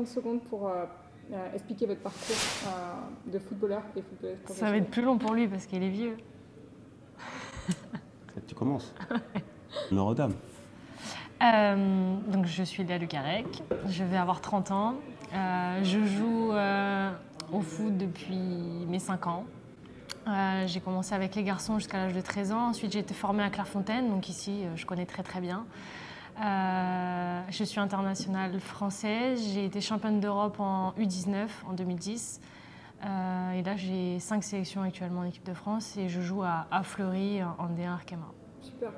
30 0.00 0.08
secondes 0.08 0.40
pour 0.42 0.66
euh, 0.68 0.84
euh, 1.32 1.52
expliquer 1.54 1.86
votre 1.86 2.00
parcours 2.00 2.36
euh, 2.66 3.30
de 3.30 3.38
footballeur 3.38 3.82
et 3.96 4.02
footballeuse 4.02 4.38
Ça 4.46 4.70
va 4.70 4.76
être 4.78 4.90
plus 4.90 5.02
long 5.02 5.18
pour 5.18 5.34
lui 5.34 5.46
parce 5.46 5.66
qu'il 5.66 5.82
est 5.82 5.90
vieux. 5.90 6.16
Tu 8.46 8.54
commences. 8.54 8.94
Numéro 9.90 10.14
dame. 10.14 10.32
Euh, 11.42 12.16
donc 12.28 12.46
je 12.46 12.62
suis 12.62 12.84
Léa 12.84 12.96
Lucarec, 12.96 13.62
je 13.86 14.04
vais 14.04 14.16
avoir 14.16 14.40
30 14.40 14.70
ans. 14.70 14.94
Euh, 15.34 15.84
je 15.84 16.04
joue 16.04 16.52
euh, 16.52 17.10
au 17.52 17.60
foot 17.60 17.96
depuis 17.98 18.86
mes 18.88 18.98
5 18.98 19.26
ans. 19.26 19.44
Euh, 20.26 20.66
j'ai 20.66 20.80
commencé 20.80 21.14
avec 21.14 21.34
les 21.34 21.42
garçons 21.42 21.78
jusqu'à 21.78 21.98
l'âge 21.98 22.14
de 22.14 22.20
13 22.20 22.52
ans. 22.52 22.68
Ensuite, 22.68 22.92
j'ai 22.92 23.00
été 23.00 23.14
formée 23.14 23.42
à 23.42 23.50
Clairefontaine, 23.50 24.08
donc 24.08 24.28
ici, 24.28 24.62
euh, 24.64 24.76
je 24.76 24.86
connais 24.86 25.06
très 25.06 25.22
très 25.22 25.40
bien. 25.40 25.66
Euh, 26.38 27.42
je 27.50 27.64
suis 27.64 27.80
internationale 27.80 28.60
française. 28.60 29.40
J'ai 29.52 29.64
été 29.64 29.80
championne 29.80 30.20
d'Europe 30.20 30.60
en 30.60 30.92
U19 30.98 31.48
en 31.68 31.72
2010. 31.72 32.40
Euh, 33.02 33.52
et 33.52 33.62
là, 33.62 33.76
j'ai 33.76 34.18
5 34.18 34.44
sélections 34.44 34.82
actuellement 34.82 35.20
en 35.20 35.24
équipe 35.24 35.46
de 35.46 35.54
France 35.54 35.96
et 35.96 36.08
je 36.08 36.20
joue 36.20 36.42
à, 36.42 36.66
à 36.70 36.82
Fleury 36.82 37.42
en 37.42 37.68
D1 37.68 37.88
Arkema. 37.88 38.26
Super. 38.60 38.90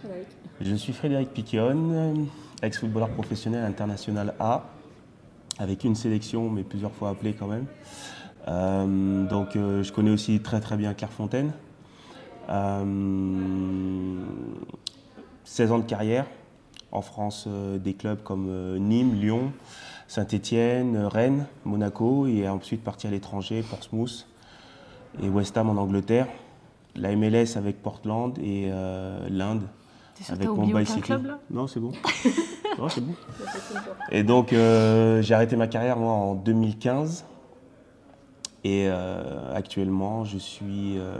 Frédéric. 0.00 0.28
Je 0.60 0.74
suis 0.74 0.92
Frédéric 0.92 1.32
Piquion, 1.32 2.26
ex-footballeur 2.62 3.10
professionnel 3.10 3.64
international 3.64 4.34
A, 4.38 4.64
avec 5.58 5.84
une 5.84 5.94
sélection, 5.94 6.50
mais 6.50 6.62
plusieurs 6.62 6.92
fois 6.92 7.10
appelé 7.10 7.34
quand 7.34 7.46
même. 7.46 7.66
Euh, 8.48 9.24
donc 9.24 9.56
euh, 9.56 9.82
je 9.82 9.92
connais 9.92 10.10
aussi 10.10 10.40
très 10.40 10.60
très 10.60 10.76
bien 10.76 10.94
Clairefontaine. 10.94 11.52
Euh, 12.48 12.84
16 15.46 15.72
ans 15.72 15.78
de 15.78 15.84
carrière 15.84 16.26
en 16.92 17.00
France, 17.00 17.46
euh, 17.46 17.78
des 17.78 17.94
clubs 17.94 18.22
comme 18.22 18.48
euh, 18.48 18.78
Nîmes, 18.78 19.14
Lyon, 19.14 19.52
Saint-Étienne, 20.08 20.96
Rennes, 21.06 21.46
Monaco, 21.64 22.26
et 22.26 22.48
ensuite 22.48 22.84
parti 22.84 23.06
à 23.06 23.10
l'étranger, 23.10 23.64
Portsmouth 23.68 24.26
et 25.22 25.28
West 25.28 25.56
Ham 25.56 25.70
en 25.70 25.80
Angleterre. 25.80 26.28
La 26.94 27.14
MLS 27.14 27.56
avec 27.56 27.82
Portland 27.82 28.38
et 28.38 28.68
euh, 28.70 29.26
l'Inde 29.30 29.62
avec 30.28 30.48
Mumbai 30.48 30.84
City. 30.84 31.00
club 31.00 31.26
là? 31.26 31.38
Non, 31.50 31.66
c'est 31.66 31.80
bon. 31.80 31.92
non, 32.78 32.88
c'est 32.88 33.02
bon. 33.02 33.14
Et 34.10 34.22
donc, 34.22 34.52
euh, 34.52 35.22
j'ai 35.22 35.34
arrêté 35.34 35.56
ma 35.56 35.66
carrière, 35.66 35.98
moi, 35.98 36.12
en 36.12 36.34
2015. 36.34 37.24
Et 38.64 38.86
euh, 38.88 39.54
actuellement, 39.54 40.24
je 40.24 40.38
suis 40.38 40.98
euh, 40.98 41.18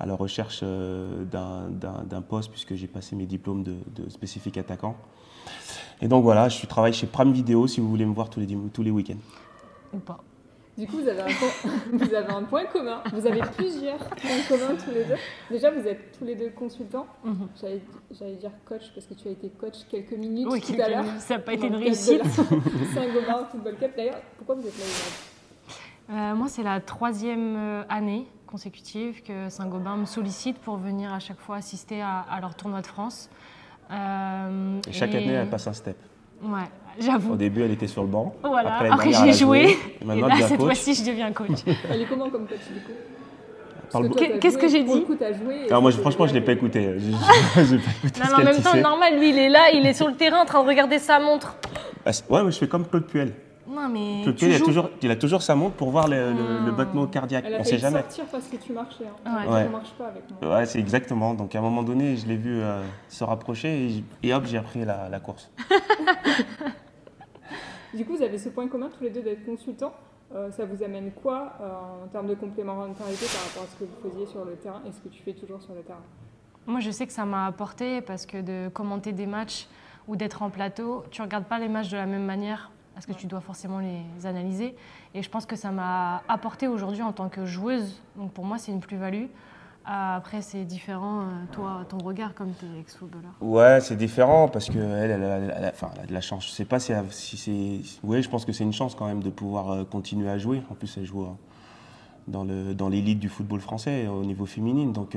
à 0.00 0.06
la 0.06 0.14
recherche 0.14 0.60
euh, 0.62 1.24
d'un- 1.24 1.68
d'un 1.70 2.04
d'un 2.04 2.22
poste, 2.22 2.50
puisque 2.50 2.74
j'ai 2.74 2.86
passé 2.86 3.16
mes 3.16 3.26
diplômes 3.26 3.62
de, 3.62 3.74
de 3.96 4.08
spécifique 4.08 4.56
attaquant. 4.58 4.96
Et 6.00 6.08
donc, 6.08 6.22
voilà, 6.22 6.48
je 6.48 6.64
travaille 6.66 6.92
chez 6.92 7.06
Prime 7.06 7.32
Video, 7.32 7.66
si 7.66 7.80
vous 7.80 7.88
voulez 7.88 8.06
me 8.06 8.14
voir 8.14 8.30
tous 8.30 8.38
les, 8.40 8.46
tous 8.72 8.82
les 8.82 8.90
week-ends. 8.92 9.16
Ou 9.92 9.98
pas 9.98 10.18
Du 10.76 10.86
coup, 10.86 10.98
vous 10.98 11.08
avez, 11.08 11.22
un 11.22 11.24
point, 11.24 11.70
vous 11.92 12.14
avez 12.14 12.32
un 12.32 12.42
point 12.44 12.64
commun. 12.66 13.02
Vous 13.12 13.26
avez 13.26 13.40
plusieurs 13.56 13.98
points 13.98 14.42
communs 14.48 14.76
tous 14.76 14.90
les 14.92 15.04
deux. 15.04 15.16
Déjà, 15.50 15.72
vous 15.72 15.84
êtes 15.88 16.16
tous 16.16 16.24
les 16.24 16.36
deux 16.36 16.50
consultants. 16.50 17.06
Mhm. 17.24 17.48
J'allais 17.60 17.80
j'allais 18.16 18.36
dire 18.36 18.52
coach 18.64 18.92
parce 18.94 19.06
que 19.06 19.14
tu 19.14 19.26
as 19.26 19.32
été 19.32 19.48
coach 19.48 19.78
quelques 19.90 20.12
minutes 20.12 20.46
Oui, 20.48 20.60
tout 20.60 20.68
quelques 20.68 20.80
à 20.80 20.88
l'heure. 20.90 21.04
Ça 21.18 21.34
n'a 21.34 21.40
pas 21.40 21.54
été 21.54 21.66
une 21.66 21.74
réussite. 21.74 22.22
Saint-Gobain 22.94 23.46
Football 23.50 23.76
Cup. 23.80 23.90
D'ailleurs, 23.96 24.20
pourquoi 24.36 24.54
vous 24.54 24.66
êtes 24.68 24.78
là 24.78 24.84
aujourd'hui? 24.84 25.18
Euh, 26.10 26.34
moi, 26.36 26.46
c'est 26.48 26.62
la 26.62 26.80
troisième 26.80 27.56
euh, 27.56 27.82
année 27.88 28.26
consécutive 28.50 29.22
que 29.22 29.48
Saint-Gobain 29.48 29.96
me 29.96 30.06
sollicite 30.06 30.58
pour 30.58 30.76
venir 30.76 31.12
à 31.12 31.18
chaque 31.20 31.38
fois 31.38 31.56
assister 31.56 32.00
à, 32.02 32.24
à 32.30 32.40
leur 32.40 32.54
tournoi 32.54 32.80
de 32.80 32.86
France. 32.86 33.28
Euh, 33.90 34.80
Et 34.88 34.92
chaque 34.92 35.12
et- 35.14 35.18
année, 35.18 35.32
elle 35.32 35.48
passe 35.50 35.66
un 35.66 35.72
step. 35.72 35.96
Ouais, 36.42 36.60
Au 36.98 37.02
j'avoue. 37.02 37.36
début, 37.36 37.62
elle 37.62 37.72
était 37.72 37.86
sur 37.88 38.02
le 38.02 38.08
banc. 38.08 38.34
Voilà, 38.42 38.76
Après, 38.92 39.12
j'ai 39.12 39.32
joué. 39.32 39.60
Et 39.70 40.02
Et 40.02 40.04
maintenant, 40.04 40.28
elle 40.28 40.40
là, 40.40 40.46
cette 40.48 40.56
coach. 40.58 40.66
fois-ci, 40.66 40.94
je 40.94 41.04
deviens 41.10 41.32
coach. 41.32 41.48
Elle 41.90 42.02
est 42.02 42.06
comment 42.06 42.30
comme 42.30 42.46
coach 42.46 42.58
du 42.72 42.80
coup 42.80 44.14
Qu'est-ce 44.40 44.58
que 44.58 44.68
j'ai 44.68 44.84
dit 44.84 45.04
et 45.64 45.68
Alors, 45.70 45.80
moi, 45.82 45.90
je- 45.90 45.96
franchement, 45.96 46.26
je 46.26 46.34
ne 46.34 46.38
l'ai 46.38 46.44
pas 46.44 46.52
écouté. 46.52 46.94
Je- 46.98 47.10
je- 47.10 47.64
J'ai 47.64 47.78
pas 47.78 47.90
écouté 48.04 48.20
Non, 48.20 48.26
mais 48.36 48.42
en 48.42 48.44
même 48.52 48.62
temps, 48.62 48.76
normal, 48.76 49.18
lui, 49.18 49.30
il 49.30 49.38
est 49.38 49.48
là, 49.48 49.70
il 49.72 49.86
est 49.86 49.94
sur 49.94 50.06
le 50.08 50.14
terrain 50.14 50.42
en 50.42 50.44
train 50.44 50.62
de 50.62 50.68
regarder 50.68 50.98
sa 50.98 51.18
montre. 51.18 51.56
Ah, 52.04 52.10
Ouais, 52.28 52.44
mais 52.44 52.52
je 52.52 52.58
fais 52.58 52.68
comme 52.68 52.86
Claude 52.86 53.06
Puel. 53.06 53.32
Non, 53.68 53.88
mais. 53.88 54.22
Claude 54.22 54.36
tu 54.36 54.46
il 54.46 54.54
a, 54.54 54.58
toujours, 54.60 54.90
il 55.02 55.10
a 55.10 55.16
toujours 55.16 55.42
sa 55.42 55.54
montre 55.54 55.74
pour 55.76 55.90
voir 55.90 56.08
le, 56.08 56.32
le- 56.32 56.64
le 56.66 56.72
Hmm. 56.72 56.76
battement 56.76 57.06
cardiaque. 57.06 57.44
Elle 57.46 57.54
a 57.56 57.60
On 57.60 57.64
sait 57.64 57.78
jamais. 57.78 58.00
sortir 58.00 58.24
parce 58.32 58.48
que 58.48 58.56
tu 58.56 58.72
marchais. 58.72 59.04
Hein. 59.26 59.44
Ouais. 59.46 59.52
Ouais. 59.52 59.68
Marche 59.68 59.92
pas 59.92 60.06
avec 60.08 60.22
moi. 60.40 60.56
Ouais, 60.56 60.66
c'est 60.66 60.78
exactement. 60.78 61.34
Donc 61.34 61.54
à 61.54 61.58
un 61.58 61.62
moment 61.62 61.82
donné, 61.82 62.16
je 62.16 62.26
l'ai 62.26 62.36
vu 62.36 62.60
euh, 62.60 62.82
se 63.08 63.24
rapprocher 63.24 64.02
et, 64.22 64.32
hop, 64.34 64.44
j'ai 64.46 64.58
repris 64.58 64.84
la, 64.84 65.08
la 65.08 65.20
course. 65.20 65.50
Du 67.94 68.04
coup, 68.04 68.16
vous 68.16 68.22
avez 68.22 68.38
ce 68.38 68.50
point 68.50 68.68
commun 68.68 68.90
tous 68.96 69.04
les 69.04 69.10
deux 69.10 69.22
d'être 69.22 69.44
consultants. 69.46 69.94
Euh, 70.34 70.50
ça 70.50 70.66
vous 70.66 70.82
amène 70.82 71.10
quoi 71.12 71.54
euh, 71.60 72.04
en 72.04 72.08
termes 72.08 72.26
de 72.26 72.34
complémentarité 72.34 73.24
par 73.32 73.42
rapport 73.46 73.62
à 73.62 73.66
ce 73.66 73.76
que 73.82 73.84
vous 73.84 74.10
faisiez 74.10 74.26
sur 74.26 74.44
le 74.44 74.56
terrain 74.56 74.82
et 74.86 74.92
ce 74.92 74.98
que 75.00 75.08
tu 75.08 75.22
fais 75.22 75.32
toujours 75.32 75.62
sur 75.62 75.72
le 75.74 75.80
terrain? 75.80 76.02
Moi, 76.66 76.80
je 76.80 76.90
sais 76.90 77.06
que 77.06 77.14
ça 77.14 77.24
m'a 77.24 77.46
apporté 77.46 78.02
parce 78.02 78.26
que 78.26 78.42
de 78.42 78.68
commenter 78.68 79.12
des 79.12 79.24
matchs 79.26 79.68
ou 80.06 80.16
d'être 80.16 80.42
en 80.42 80.50
plateau, 80.50 81.02
tu 81.10 81.22
regardes 81.22 81.46
pas 81.46 81.58
les 81.58 81.68
matchs 81.68 81.88
de 81.88 81.96
la 81.96 82.04
même 82.04 82.26
manière 82.26 82.70
parce 82.98 83.06
que 83.06 83.12
tu 83.12 83.28
dois 83.28 83.40
forcément 83.40 83.78
les 83.78 84.26
analyser. 84.26 84.74
Et 85.14 85.22
je 85.22 85.30
pense 85.30 85.46
que 85.46 85.54
ça 85.54 85.70
m'a 85.70 86.20
apporté 86.28 86.66
aujourd'hui 86.66 87.02
en 87.02 87.12
tant 87.12 87.28
que 87.28 87.46
joueuse. 87.46 88.02
Donc 88.16 88.32
pour 88.32 88.44
moi, 88.44 88.58
c'est 88.58 88.72
une 88.72 88.80
plus-value. 88.80 89.26
Euh, 89.26 90.16
Après, 90.16 90.42
c'est 90.42 90.64
différent, 90.64 91.20
euh, 91.20 91.24
toi, 91.52 91.84
ton 91.88 91.98
regard 91.98 92.34
comme 92.34 92.52
tu 92.58 92.66
es 92.66 92.80
ex-footballeur. 92.80 93.30
Ouais, 93.40 93.80
c'est 93.80 93.94
différent 93.94 94.48
parce 94.48 94.68
que 94.68 94.78
elle, 94.80 95.12
elle, 95.12 95.22
a- 95.64 96.06
de 96.08 96.12
la 96.12 96.20
chance. 96.20 96.44
Je 96.46 96.50
sais 96.50 96.64
pas 96.64 96.80
si, 96.80 96.92
c'est. 97.36 97.80
Oui, 98.02 98.20
je 98.20 98.28
pense 98.28 98.44
que 98.44 98.52
c'est 98.52 98.64
une 98.64 98.72
chance 98.72 98.96
quand 98.96 99.06
même 99.06 99.22
de 99.22 99.30
pouvoir 99.30 99.70
euh, 99.70 99.84
continuer 99.84 100.28
à 100.28 100.36
jouer. 100.36 100.60
En 100.68 100.74
plus, 100.74 100.92
elle 100.98 101.04
joue 101.06 101.24
dans 102.26 102.42
le 102.42 102.74
dans 102.74 102.88
l'élite 102.88 103.20
du 103.20 103.28
football 103.28 103.60
français 103.60 104.08
au 104.08 104.24
niveau 104.24 104.44
féminine. 104.44 104.92
Donc 104.92 105.16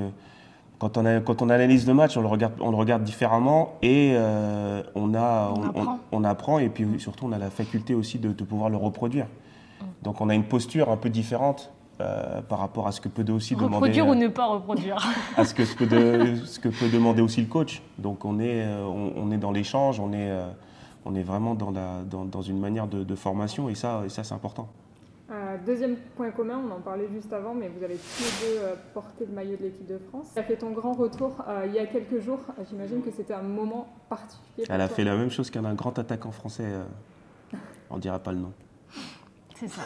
quand 0.82 0.98
on, 0.98 1.06
a, 1.06 1.20
quand 1.20 1.44
on 1.44 1.50
analyse 1.52 1.86
le 1.86 1.94
match, 1.94 2.18
on 2.18 2.22
le 2.22 2.28
regarde, 2.28 2.54
on 2.60 2.72
le 2.72 2.76
regarde 2.76 3.04
différemment 3.04 3.76
et 3.84 4.14
euh, 4.16 4.82
on, 4.96 5.14
a, 5.14 5.54
On 5.56 5.64
apprend. 5.64 6.00
on 6.12 6.24
apprend 6.24 6.58
et 6.58 6.70
puis 6.70 6.88
surtout 7.00 7.26
on 7.28 7.32
a 7.34 7.38
la 7.38 7.52
faculté 7.52 7.94
aussi 7.94 8.18
de, 8.18 8.34
de 8.34 8.44
pouvoir 8.44 8.72
le 8.72 8.78
reproduire. 8.78 9.26
Mm. 9.26 9.86
Donc 10.02 10.22
on 10.22 10.30
a 10.30 10.34
une 10.34 10.46
posture 10.46 10.90
un 10.90 10.98
peu 10.98 11.12
différente 11.12 11.72
euh, 12.02 12.42
par 12.42 12.58
rapport 12.58 12.88
à 12.88 12.92
ce 12.92 13.00
que 13.00 13.10
peut 13.10 13.32
aussi 13.32 13.54
demander. 13.56 13.76
Reproduire 13.76 14.08
ou 14.08 14.14
euh, 14.14 14.16
ne 14.16 14.28
pas 14.28 14.48
reproduire 14.48 15.08
à 15.38 15.46
ce 15.46 15.54
que, 15.54 15.66
ce, 15.66 15.76
que 15.76 15.84
de- 15.84 16.44
ce 16.48 16.60
que 16.60 16.70
peut 16.70 16.90
demander 16.90 17.22
aussi 17.22 17.42
le 17.42 17.48
coach. 17.48 17.84
Donc 18.00 18.26
on 18.26 18.40
est, 18.40 18.66
on, 18.66 19.30
est 19.32 19.38
dans 19.38 19.52
l'échange, 19.52 20.00
on 20.00 20.12
est, 20.14 20.32
on 21.06 21.14
est 21.14 21.22
vraiment 21.22 21.54
dans, 21.54 21.70
la, 21.70 22.02
dans, 22.10 22.26
dans 22.26 22.42
une 22.42 22.60
manière 22.60 22.88
de, 22.88 23.04
de 23.04 23.16
formation 23.16 23.70
et 23.70 23.76
ça, 23.76 24.02
et 24.04 24.10
ça 24.10 24.24
c'est 24.24 24.34
important. 24.34 24.68
Euh, 25.32 25.58
Deuxième 25.66 25.96
point 26.18 26.32
commun, 26.32 26.60
on 26.68 26.72
en 26.72 26.82
parlait 26.82 27.08
juste 27.10 27.32
avant, 27.32 27.54
mais 27.54 27.70
vous 27.70 27.84
avez 27.84 27.96
tous 27.96 28.24
les 28.24 28.48
deux 28.50 28.60
euh, 28.60 28.76
porté 28.94 29.26
le 29.26 29.32
maillot 29.32 29.56
de 29.56 29.64
l'équipe 29.64 29.88
de 29.88 29.98
France. 30.10 30.32
Tu 30.34 30.40
as 30.40 30.44
fait 30.44 30.58
ton 30.58 30.72
grand 30.72 30.92
retour 30.94 31.36
euh, 31.48 31.64
il 31.68 31.74
y 31.74 31.80
a 31.80 31.86
quelques 31.86 32.20
jours. 32.20 32.40
J'imagine 32.70 33.02
que 33.02 33.12
c'était 33.12 33.34
un 33.34 33.42
moment 33.42 33.88
particulier. 34.10 34.66
pour 34.66 34.76
Elle 34.76 34.82
a 34.82 34.88
toi. 34.88 34.96
fait 34.98 35.04
la 35.06 35.16
même 35.16 35.30
chose 35.30 35.50
qu'un 35.50 35.74
grand 35.74 35.98
attaquant 35.98 36.32
français, 36.32 36.66
euh, 36.66 36.84
on 37.90 37.98
dirait 37.98 38.20
pas 38.20 38.34
le 38.34 38.40
nom. 38.40 38.52
C'est 39.56 39.68
ça, 39.70 39.84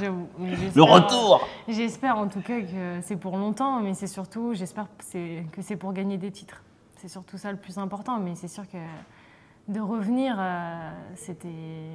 j'avoue. 0.00 0.26
Le 0.74 0.82
retour 0.82 1.46
J'espère 1.68 2.16
en 2.16 2.26
tout 2.26 2.40
cas 2.40 2.60
que 2.62 3.00
c'est 3.02 3.16
pour 3.16 3.36
longtemps, 3.36 3.80
mais 3.80 3.92
c'est 3.92 4.06
surtout, 4.06 4.54
j'espère 4.54 4.84
que 4.96 5.04
c'est- 5.04 5.44
que 5.52 5.60
c'est 5.60 5.76
pour 5.76 5.92
gagner 5.92 6.16
des 6.16 6.30
titres. 6.30 6.62
C'est 6.96 7.08
surtout 7.08 7.36
ça 7.36 7.52
le 7.52 7.58
plus 7.58 7.76
important, 7.76 8.18
mais 8.18 8.34
c'est 8.34 8.48
sûr 8.48 8.64
que 8.66 8.78
de 9.68 9.78
revenir, 9.78 10.36
euh, 10.38 10.90
c'était 11.16 11.48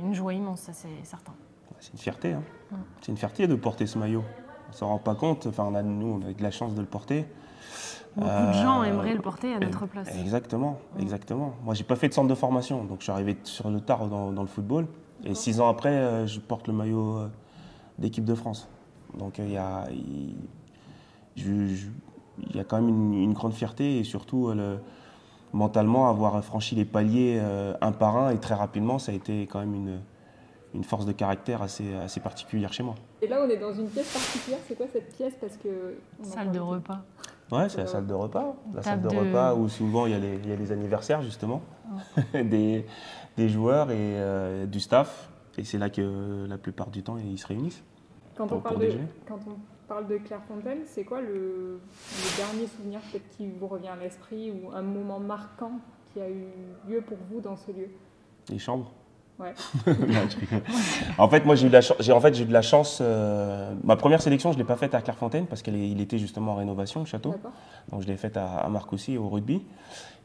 une 0.03 0.13
joie 0.13 0.33
immense, 0.35 0.61
ça 0.61 0.73
c'est 0.73 1.03
certain. 1.03 1.33
C'est 1.81 1.91
une 1.93 1.99
fierté. 1.99 2.31
hein. 2.33 2.43
Mm. 2.71 2.75
C'est 3.01 3.11
une 3.11 3.17
fierté 3.17 3.47
de 3.47 3.55
porter 3.55 3.85
ce 3.87 3.97
maillot. 3.97 4.23
On 4.69 4.73
s'en 4.73 4.87
rend 4.87 4.97
pas 4.99 5.15
compte. 5.15 5.47
Enfin, 5.47 5.65
on 5.69 5.75
a, 5.75 5.81
nous, 5.83 6.07
on 6.21 6.25
a 6.25 6.31
eu 6.31 6.33
de 6.33 6.43
la 6.43 6.51
chance 6.51 6.73
de 6.73 6.79
le 6.79 6.87
porter. 6.87 7.25
Beaucoup 8.16 8.28
de 8.29 8.33
Euh, 8.33 8.53
gens 8.53 8.83
aimeraient 8.83 9.13
le 9.13 9.22
porter 9.22 9.53
à 9.53 9.59
notre 9.59 9.85
place. 9.87 10.07
Exactement, 10.19 10.79
Mm. 10.97 11.01
exactement. 11.01 11.53
Moi, 11.66 11.73
j'ai 11.73 11.83
pas 11.83 11.95
fait 11.97 12.07
de 12.07 12.13
centre 12.13 12.29
de 12.29 12.35
formation, 12.35 12.83
donc 12.85 12.99
je 12.99 13.03
suis 13.03 13.11
arrivé 13.11 13.37
sur 13.43 13.69
le 13.69 13.81
tard 13.81 14.07
dans, 14.07 14.31
dans 14.31 14.41
le 14.41 14.47
football. 14.47 14.87
Et 15.25 15.35
six 15.35 15.59
ans 15.59 15.69
après, 15.69 15.89
euh, 15.91 16.25
je 16.28 16.39
porte 16.39 16.67
le 16.67 16.73
maillot 16.73 17.17
euh, 17.17 17.28
d'équipe 17.99 18.25
de 18.25 18.35
France. 18.35 18.67
Donc 19.17 19.39
euh, 19.39 19.43
il 19.45 19.51
y, 19.51 19.57
a, 19.57 19.85
il, 19.91 20.35
je- 21.35 21.67
je- 21.75 21.87
il 22.49 22.55
y 22.55 22.59
a 22.59 22.63
quand 22.63 22.77
même 22.81 22.89
une, 22.89 23.13
une 23.13 23.34
grande 23.34 23.53
fierté 23.53 23.99
et 23.99 24.03
surtout 24.03 24.47
euh, 24.49 24.55
le- 24.55 24.79
mentalement 25.53 26.09
avoir 26.09 26.41
franchi 26.43 26.75
les 26.75 26.85
paliers 26.85 27.37
euh, 27.39 27.73
un 27.81 27.91
par 27.91 28.16
un 28.17 28.31
et 28.31 28.37
très 28.39 28.55
rapidement, 28.55 28.99
ça 28.99 29.11
a 29.11 29.16
été 29.16 29.47
quand 29.47 29.59
même 29.59 29.75
une, 29.75 29.99
une 30.73 30.84
force 30.84 31.06
de 31.06 31.12
caractère 31.12 31.62
assez, 31.62 31.94
assez 31.96 32.20
particulière 32.20 32.72
chez 32.73 32.84
moi. 32.84 32.96
Et 33.22 33.28
là, 33.28 33.41
on 33.46 33.50
est 33.50 33.58
dans 33.58 33.73
une 33.73 33.88
pièce 33.90 34.12
particulière. 34.14 34.59
C'est 34.68 34.76
quoi 34.76 34.85
cette 34.91 35.14
pièce? 35.16 35.34
Parce 35.40 35.58
que 35.58 35.96
Salle 36.23 36.52
de 36.52 36.59
repas. 36.59 37.02
Ouais, 37.52 37.68
c'est 37.68 37.79
la 37.79 37.88
salle 37.88 38.08
de 38.08 38.14
repas. 38.14 38.56
La 38.73 38.82
salle 38.82 39.02
de, 39.02 39.09
de- 39.09 39.16
repas 39.16 39.56
où 39.56 39.68
souvent 39.68 40.06
il 40.06 40.14
y 40.14 40.16
a 40.16 40.20
les, 40.20 40.35
il 40.35 40.50
y 40.50 40.53
a 40.53 40.56
les 40.56 40.72
anniversaires 40.72 41.22
justement 41.22 41.62
des, 42.34 42.85
des 43.35 43.50
joueurs 43.50 43.91
et 43.91 43.96
euh, 44.00 44.66
du 44.66 44.79
staff. 44.79 45.29
Et 45.58 45.66
c'est 45.66 45.78
là 45.78 45.90
que 45.90 46.46
la 46.47 46.58
plupart 46.58 46.90
du 46.90 47.03
temps 47.03 47.18
ils 47.18 47.38
se 47.38 47.46
réunissent. 47.47 47.84
Quand 48.38 48.50
on, 48.53 48.59
parle 48.62 48.76
pour 48.76 48.84
de, 48.85 48.97
quand 49.28 49.40
on 49.47 49.58
parle 49.90 50.08
de 50.08 50.18
Clairefontaine, 50.20 50.79
c'est 50.85 51.03
quoi 51.03 51.20
le, 51.20 51.82
le 51.82 52.38
dernier 52.38 52.68
souvenir 52.68 53.02
peut-être 53.12 53.28
qui 53.35 53.50
vous 53.50 53.68
revient 53.68 53.90
à 53.90 53.97
l'esprit 53.97 54.52
ou 54.52 54.72
un 54.73 54.82
moment 54.82 55.20
marquant 55.20 55.73
qui 56.14 56.22
a 56.22 56.29
eu 56.29 56.46
lieu 56.88 57.02
pour 57.02 57.18
vous 57.29 57.41
dans 57.41 57.58
ce 57.58 57.72
lieu? 57.72 57.90
Les 58.50 58.59
chambres. 58.59 58.94
Ouais. 59.39 59.53
En 61.17 61.28
fait, 61.29 61.45
moi, 61.45 61.55
j'ai 61.55 61.66
eu 61.66 61.69
de 61.69 61.73
la 61.73 61.81
chance. 61.81 62.09
En 62.09 62.19
fait, 62.22 62.33
j'ai 62.35 62.45
de 62.45 62.53
la 62.53 62.61
chance. 62.61 62.99
euh, 63.01 63.73
ma 63.83 63.95
première 63.95 64.22
sélection, 64.22 64.51
je 64.51 64.57
l'ai 64.57 64.63
pas 64.63 64.75
faite 64.75 64.93
à 64.93 65.01
Clairefontaine 65.01 65.47
parce 65.47 65.61
qu'il 65.61 65.99
était 65.99 66.19
justement 66.19 66.51
en 66.53 66.55
rénovation, 66.55 66.99
le 67.01 67.05
château. 67.07 67.33
Donc, 67.91 68.01
je 68.01 68.07
l'ai 68.07 68.17
faite 68.17 68.37
à, 68.37 68.57
à 68.57 68.69
Marcoussis 68.69 69.17
au 69.17 69.29
rugby. 69.29 69.63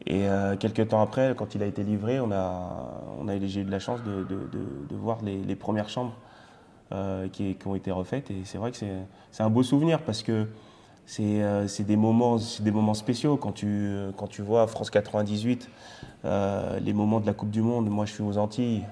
Et 0.07 0.29
euh, 0.29 0.57
quelques 0.57 0.89
temps 0.89 1.01
après, 1.01 1.35
quand 1.37 1.55
il 1.55 1.63
a 1.63 1.67
été 1.67 1.83
livré, 1.83 2.21
on 2.21 2.31
a, 2.31 2.93
on 3.19 3.29
a, 3.29 3.39
j'ai 3.47 3.61
eu 3.61 3.65
de 3.65 3.71
la 3.71 3.79
chance 3.79 4.03
de, 4.03 4.23
de- 4.25 4.49
de- 4.53 4.87
de 4.91 4.97
voir 4.97 5.19
les, 5.23 5.39
les 5.39 5.57
premières 5.57 5.89
chambres 5.89 6.15
euh, 6.93 7.29
qui, 7.29 7.55
qui 7.55 7.67
ont 7.67 7.75
été 7.75 7.91
refaites. 7.91 8.31
Et 8.31 8.43
c'est 8.45 8.59
vrai 8.59 8.71
que 8.71 8.77
c'est, 8.77 8.93
c'est 9.33 9.43
un 9.43 9.51
beau 9.51 9.63
souvenir 9.63 10.01
parce 10.01 10.23
que 10.23 10.47
c'est, 11.07 11.43
euh, 11.43 11.69
c'est 11.69 11.85
des 11.85 11.97
moments, 11.97 12.39
c'est 12.39 12.63
des 12.63 12.71
moments 12.73 12.95
spéciaux 12.95 13.37
quand 13.37 13.53
tu, 13.53 13.97
quand 14.17 14.27
tu 14.27 14.43
vois 14.43 14.67
France 14.67 14.91
98, 14.91 15.71
euh, 16.25 16.81
les 16.81 16.93
moments 16.93 17.21
de 17.21 17.27
la 17.27 17.33
Coupe 17.33 17.51
du 17.51 17.63
Monde. 17.63 17.89
Moi, 17.89 18.05
je 18.07 18.13
suis 18.13 18.23
aux 18.23 18.37
Antilles 18.39 18.85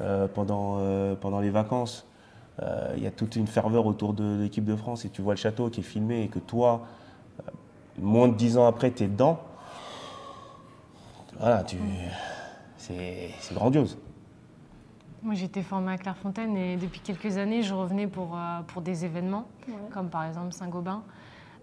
euh, 0.00 0.26
pendant, 0.28 0.76
euh, 0.78 1.14
pendant 1.14 1.40
les 1.40 1.50
vacances. 1.50 2.06
Euh, 2.62 2.94
Il 2.96 3.02
y 3.02 3.06
a 3.06 3.10
toute 3.10 3.36
une 3.36 3.46
ferveur 3.46 3.86
autour 3.86 4.14
de 4.14 4.38
l'équipe 4.40 4.64
de 4.64 4.74
France 4.76 5.04
et 5.04 5.10
tu 5.10 5.22
vois 5.22 5.34
le 5.34 5.38
château 5.38 5.68
qui 5.70 5.80
est 5.80 5.84
filmé 5.84 6.22
et 6.22 6.28
que 6.28 6.38
toi, 6.38 6.86
euh, 7.40 7.50
moins 7.98 8.28
de 8.28 8.34
dix 8.34 8.56
ans 8.56 8.66
après, 8.66 8.90
tu 8.90 9.04
es 9.04 9.06
dedans. 9.06 9.38
Voilà, 11.38 11.62
tu... 11.62 11.76
c'est 12.76 13.30
c'est 13.40 13.54
grandiose. 13.54 13.96
Moi, 15.22 15.34
j'étais 15.34 15.62
formée 15.62 15.92
à 15.92 15.98
Clairefontaine 15.98 16.56
et 16.56 16.76
depuis 16.76 17.00
quelques 17.00 17.36
années, 17.38 17.62
je 17.62 17.74
revenais 17.74 18.06
pour, 18.06 18.36
euh, 18.36 18.60
pour 18.68 18.82
des 18.82 19.04
événements, 19.04 19.46
Ouais. 19.68 19.74
comme 19.92 20.08
par 20.08 20.24
exemple 20.24 20.52
Saint-Gobain. 20.52 21.02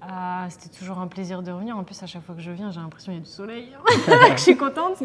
Euh, 0.04 0.46
C'était 0.50 0.78
toujours 0.78 1.00
un 1.00 1.08
plaisir 1.08 1.42
de 1.42 1.52
revenir. 1.52 1.78
En 1.78 1.84
plus, 1.84 2.02
à 2.04 2.06
chaque 2.06 2.24
fois 2.24 2.36
que 2.36 2.42
je 2.42 2.52
viens, 2.52 2.72
j'ai 2.72 2.80
l'impression 2.80 3.12
qu'il 3.12 3.20
y 3.20 3.24
a 3.24 3.26
du 3.26 3.32
soleil. 3.32 3.72
je 4.36 4.42
suis 4.42 4.58
contente. 4.58 5.02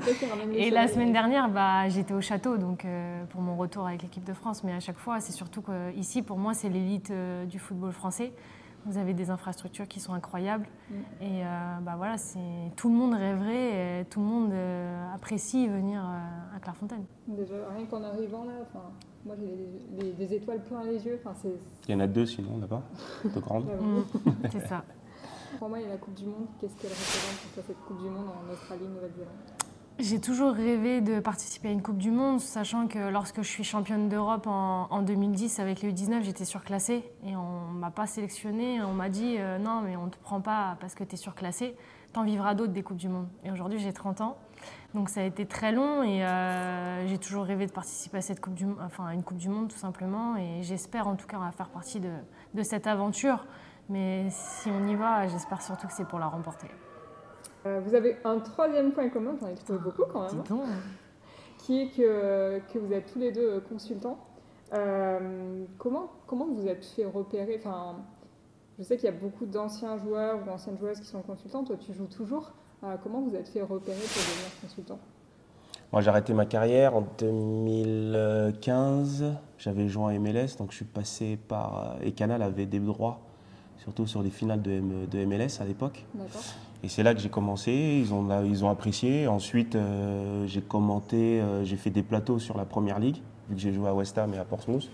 Et 0.54 0.70
la 0.70 0.88
semaine 0.88 1.12
dernière, 1.12 1.48
bah, 1.48 1.88
j'étais 1.88 2.14
au 2.14 2.20
château 2.20 2.56
donc, 2.56 2.84
euh, 2.84 3.24
pour 3.26 3.40
mon 3.40 3.56
retour 3.56 3.86
avec 3.86 4.02
l'équipe 4.02 4.24
de 4.24 4.34
France. 4.34 4.62
Mais 4.64 4.72
à 4.72 4.80
chaque 4.80 4.98
fois, 4.98 5.20
c'est 5.20 5.32
surtout 5.32 5.62
que 5.62 5.92
ici, 5.94 6.22
pour 6.22 6.38
moi, 6.38 6.54
c'est 6.54 6.68
l'élite 6.68 7.10
euh, 7.10 7.44
du 7.46 7.58
football 7.58 7.92
français. 7.92 8.32
Vous 8.86 8.98
avez 8.98 9.14
des 9.14 9.30
infrastructures 9.30 9.86
qui 9.86 10.00
sont 10.00 10.12
incroyables. 10.14 10.66
Mm. 10.90 10.94
Et 11.22 11.44
euh, 11.44 11.46
bah, 11.82 11.94
voilà, 11.96 12.16
c'est- 12.18 12.38
tout 12.76 12.88
le 12.88 12.94
monde 12.94 13.14
rêverait, 13.14 14.00
et 14.00 14.04
tout 14.06 14.20
le 14.20 14.26
monde 14.26 14.52
euh, 14.52 15.14
apprécie 15.14 15.68
venir 15.68 16.02
euh, 16.04 16.56
à 16.56 16.60
Clairefontaine. 16.60 17.04
Déjà, 17.26 17.54
rien 17.76 17.86
qu'en 17.86 18.02
arrivant 18.02 18.44
là, 18.44 18.52
moi 19.26 19.34
j'ai 19.38 20.12
des, 20.12 20.34
étoiles 20.34 20.62
plein 20.64 20.82
les 20.84 21.04
yeux. 21.04 21.20
Enfin, 21.22 21.34
c'est, 21.40 21.52
Il 21.88 21.92
y 21.92 21.94
en 21.94 22.00
a 22.00 22.06
deux 22.06 22.26
sinon 22.26 22.58
là-bas, 22.58 22.82
de 23.24 23.40
grandes. 23.40 23.66
Mm, 23.80 24.02
c'est 24.50 24.66
ça. 24.66 24.82
Pour 25.58 25.68
moi, 25.68 25.78
il 25.80 25.82
y 25.84 25.86
a 25.86 25.90
la 25.90 25.96
Coupe 25.98 26.14
du 26.14 26.24
Monde. 26.26 26.46
Qu'est-ce 26.60 26.76
qu'elle 26.76 26.90
représente 26.90 27.66
cette 27.66 27.84
Coupe 27.84 27.98
du 27.98 28.08
Monde 28.08 28.26
en 28.28 28.52
Australie, 28.52 28.86
Nouvelle-Zélande? 28.86 29.28
J'ai 30.02 30.18
toujours 30.18 30.52
rêvé 30.52 31.02
de 31.02 31.20
participer 31.20 31.68
à 31.68 31.72
une 31.72 31.82
Coupe 31.82 31.98
du 31.98 32.10
Monde, 32.10 32.40
sachant 32.40 32.88
que 32.88 33.10
lorsque 33.10 33.42
je 33.42 33.48
suis 33.48 33.64
championne 33.64 34.08
d'Europe 34.08 34.46
en, 34.46 34.86
en 34.90 35.02
2010 35.02 35.58
avec 35.58 35.82
les 35.82 35.92
U19, 35.92 36.22
j'étais 36.22 36.46
surclassée 36.46 37.04
et 37.26 37.36
on 37.36 37.66
m'a 37.72 37.90
pas 37.90 38.06
sélectionnée. 38.06 38.80
On 38.82 38.94
m'a 38.94 39.10
dit 39.10 39.36
euh, 39.38 39.58
non, 39.58 39.82
mais 39.82 39.96
on 39.96 40.08
te 40.08 40.16
prend 40.16 40.40
pas 40.40 40.78
parce 40.80 40.94
que 40.94 41.04
tu 41.04 41.14
es 41.14 41.16
surclassée. 41.18 41.76
T'en 42.14 42.24
vivras 42.24 42.54
d'autres 42.54 42.72
des 42.72 42.82
Coupes 42.82 42.96
du 42.96 43.10
Monde. 43.10 43.28
Et 43.44 43.50
aujourd'hui, 43.50 43.78
j'ai 43.78 43.92
30 43.92 44.22
ans. 44.22 44.38
Donc 44.94 45.10
ça 45.10 45.20
a 45.20 45.24
été 45.24 45.44
très 45.44 45.70
long 45.70 46.02
et 46.02 46.24
euh, 46.24 47.06
j'ai 47.06 47.18
toujours 47.18 47.44
rêvé 47.44 47.66
de 47.66 47.72
participer 47.72 48.18
à, 48.18 48.22
cette 48.22 48.40
coupe 48.40 48.54
du, 48.54 48.66
enfin, 48.82 49.04
à 49.06 49.12
une 49.12 49.22
Coupe 49.22 49.38
du 49.38 49.50
Monde 49.50 49.68
tout 49.68 49.78
simplement. 49.78 50.34
Et 50.36 50.62
j'espère 50.62 51.08
en 51.08 51.16
tout 51.16 51.26
cas 51.26 51.38
faire 51.54 51.68
partie 51.68 52.00
de 52.00 52.62
cette 52.62 52.86
aventure. 52.86 53.44
Mais 53.90 54.28
si 54.30 54.70
on 54.70 54.88
y 54.88 54.94
va, 54.94 55.28
j'espère 55.28 55.60
surtout 55.60 55.88
que 55.88 55.92
c'est 55.92 56.08
pour 56.08 56.18
la 56.18 56.28
remporter. 56.28 56.68
Euh, 57.66 57.80
Vous 57.84 57.94
avez 57.94 58.16
un 58.24 58.38
troisième 58.38 58.92
point 58.92 59.08
commun, 59.10 59.36
j'en 59.40 59.48
ai 59.48 59.54
trouvé 59.54 59.78
beaucoup 59.78 60.04
quand 60.10 60.22
même, 60.22 60.40
hein, 60.40 60.44
Dis 60.44 60.48
donc. 60.50 60.62
qui 61.58 61.82
est 61.82 61.88
que, 61.96 62.60
que 62.72 62.78
vous 62.78 62.92
êtes 62.92 63.12
tous 63.12 63.18
les 63.18 63.32
deux 63.32 63.56
euh, 63.56 63.60
consultants. 63.60 64.18
Euh, 64.72 65.64
comment, 65.78 66.10
comment 66.26 66.46
vous 66.46 66.66
êtes 66.66 66.84
fait 66.84 67.04
repérer? 67.04 67.56
Enfin, 67.58 67.96
Je 68.78 68.84
sais 68.84 68.96
qu'il 68.96 69.06
y 69.06 69.12
a 69.12 69.16
beaucoup 69.16 69.44
d'anciens 69.46 69.98
joueurs 69.98 70.40
ou 70.40 70.44
d'anciennes 70.46 70.78
joueuses 70.78 71.00
qui 71.00 71.06
sont 71.06 71.22
consultants. 71.22 71.64
Toi, 71.64 71.76
tu 71.76 71.92
joues 71.92 72.06
toujours. 72.06 72.52
Euh, 72.84 72.96
comment 73.02 73.20
vous 73.20 73.34
êtes 73.34 73.48
fait 73.48 73.62
repérer 73.62 73.98
pour 73.98 74.22
devenir 74.22 74.60
consultant? 74.62 74.98
Moi, 75.92 76.00
j'ai 76.02 76.08
arrêté 76.08 76.32
ma 76.32 76.46
carrière 76.46 76.94
en 76.96 77.02
2015. 77.18 79.24
J'avais 79.58 79.88
joué 79.88 80.04
en 80.04 80.20
MLS, 80.20 80.56
donc 80.56 80.70
je 80.70 80.76
suis 80.76 80.84
passé 80.84 81.36
par. 81.36 81.96
Et 82.00 82.12
Canal 82.12 82.42
avait 82.42 82.66
des 82.66 82.78
droits, 82.78 83.18
surtout 83.82 84.06
sur 84.06 84.22
les 84.22 84.30
finales 84.30 84.62
de, 84.62 84.70
M- 84.72 85.06
de 85.10 85.24
MLS 85.24 85.60
à 85.60 85.64
l'époque. 85.64 86.04
Et 86.82 86.88
c'est 86.88 87.02
là 87.02 87.12
que 87.14 87.20
j'ai 87.20 87.28
commencé. 87.28 87.72
Ils 87.72 88.12
ont, 88.14 88.26
ils 88.44 88.64
ont 88.64 88.70
apprécié. 88.70 89.26
Ensuite, 89.26 89.74
euh, 89.74 90.46
j'ai 90.46 90.62
commenté, 90.62 91.40
euh, 91.40 91.64
j'ai 91.64 91.76
fait 91.76 91.90
des 91.90 92.02
plateaux 92.02 92.38
sur 92.38 92.56
la 92.56 92.64
première 92.64 92.98
ligue, 92.98 93.16
vu 93.48 93.56
que 93.56 93.60
j'ai 93.60 93.72
joué 93.72 93.88
à 93.88 93.94
West 93.94 94.16
Ham 94.18 94.32
et 94.34 94.38
à 94.38 94.44
Portsmouth. 94.44 94.88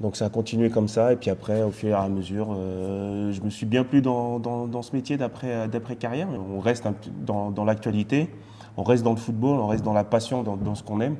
Donc 0.00 0.16
ça 0.16 0.26
a 0.26 0.28
continué 0.30 0.70
comme 0.70 0.88
ça. 0.88 1.12
Et 1.12 1.16
puis 1.16 1.30
après, 1.30 1.62
au 1.62 1.70
fur 1.70 1.90
et 1.90 1.92
à 1.92 2.08
mesure, 2.08 2.48
euh, 2.56 3.30
je 3.32 3.40
me 3.42 3.50
suis 3.50 3.66
bien 3.66 3.84
plu 3.84 4.00
dans, 4.02 4.38
dans- 4.38 4.66
dans 4.66 4.82
ce 4.82 4.96
métier 4.96 5.16
d'après 5.16 5.68
d'après 5.68 5.94
carrière. 5.96 6.26
On 6.52 6.58
reste 6.58 6.86
un 6.86 6.94
dans, 7.24 7.50
dans 7.50 7.64
l'actualité, 7.64 8.30
on 8.76 8.82
reste 8.82 9.04
dans 9.04 9.10
le 9.10 9.16
football, 9.18 9.60
on 9.60 9.66
reste 9.66 9.84
dans 9.84 9.92
la 9.92 10.04
passion, 10.04 10.42
dans, 10.42 10.74
ce 10.74 10.82
qu'on 10.82 11.00
aime. 11.02 11.16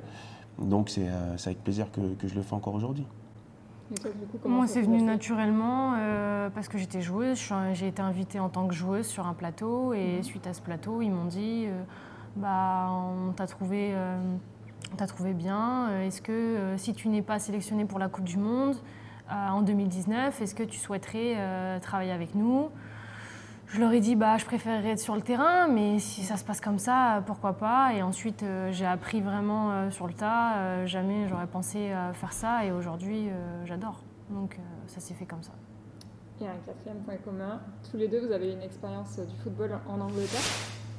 Donc 0.61 0.89
c'est 0.89 1.07
c'est 1.37 1.51
avec 1.51 1.63
plaisir 1.63 1.91
que, 1.93 2.01
que 2.19 2.27
je 2.27 2.35
le 2.35 2.43
fais 2.43 2.55
encore 2.55 2.75
aujourd'hui. 2.75 3.07
Et 3.93 3.95
toi, 3.99 4.11
du 4.13 4.27
coup, 4.27 4.39
comment 4.43 4.57
Moi, 4.57 4.67
c'est 4.67 4.83
venu 4.83 5.03
naturellement 5.03 5.95
euh, 5.97 6.49
parce 6.51 6.69
que 6.69 6.79
j'étais 6.79 7.01
joueuse. 7.01 7.41
J'ai 7.73 7.89
été 7.89 8.01
invitée 8.03 8.39
en 8.39 8.49
tant 8.49 8.69
que 8.69 8.75
joueuse 8.75 9.07
sur 9.07 9.27
un 9.27 9.35
plateau 9.35 9.93
et 9.95 10.19
Mhm. 10.19 10.23
suite 10.23 10.47
à 10.47 10.53
ce 10.53 10.61
plateau, 10.61 11.03
ils 11.03 11.11
m'ont 11.11 11.25
dit 11.25 11.65
euh, 11.67 11.83
bah, 12.37 12.89
on 12.91 13.33
t'a 13.33 13.47
trouvé, 13.47 13.91
euh, 13.93 14.19
on 14.93 15.07
trouvé 15.07 15.33
bien. 15.35 16.01
Est-ce 16.03 16.23
que 16.23 16.75
si 16.77 16.95
tu 16.95 17.09
n'es 17.09 17.23
pas 17.23 17.39
sélectionnée 17.39 17.85
pour 17.85 17.99
la 17.99 18.09
Coupe 18.09 18.25
du 18.25 18.39
Monde 18.39 18.77
en 19.31 19.63
2019, 19.63 20.41
est-ce 20.41 20.55
que 20.55 20.65
tu 20.65 20.79
souhaiterais 20.79 21.79
travailler 21.81 22.13
avec 22.13 22.35
nous? 22.35 22.69
Je 23.73 23.81
leur 23.81 23.93
ai 23.93 24.01
dit 24.01 24.17
bah 24.17 24.37
je 24.37 24.45
préférerais 24.45 24.91
être 24.91 25.01
sur 25.01 25.15
le 25.15 25.21
terrain, 25.23 25.69
mais 25.69 25.99
si 25.99 26.23
ça 26.23 26.37
se 26.37 26.45
passe 26.45 26.61
comme 26.61 26.79
ça, 26.79 27.23
pourquoi 27.27 27.53
pas? 27.55 27.93
Et 27.95 28.03
ensuite 28.03 28.43
euh, 28.43 28.71
j'ai 28.73 28.87
appris 28.87 29.21
vraiment 29.21 29.71
euh, 29.71 29.91
sur 29.91 30.07
le 30.07 30.13
tas. 30.13 30.57
Euh, 30.57 30.87
jamais 30.87 31.29
j'aurais 31.29 31.47
pensé 31.47 31.93
à 31.93 32.13
faire 32.13 32.33
ça 32.33 32.65
et 32.65 32.73
aujourd'hui 32.73 33.29
euh, 33.29 33.65
j'adore. 33.67 34.01
Donc 34.31 34.55
euh, 34.55 34.63
ça 34.87 35.01
s'est 35.01 35.15
fait 35.15 35.27
comme 35.27 35.43
ça. 35.43 35.53
Et 36.41 36.47
un 36.47 36.57
quatrième 36.65 37.03
point 37.05 37.17
commun, 37.25 37.61
tous 37.91 37.99
les 37.99 38.09
deux, 38.09 38.27
vous 38.27 38.33
avez 38.33 38.53
une 38.53 38.63
expérience 38.63 39.19
du 39.19 39.37
football 39.43 39.79
en 39.87 40.01
Angleterre. 40.01 40.41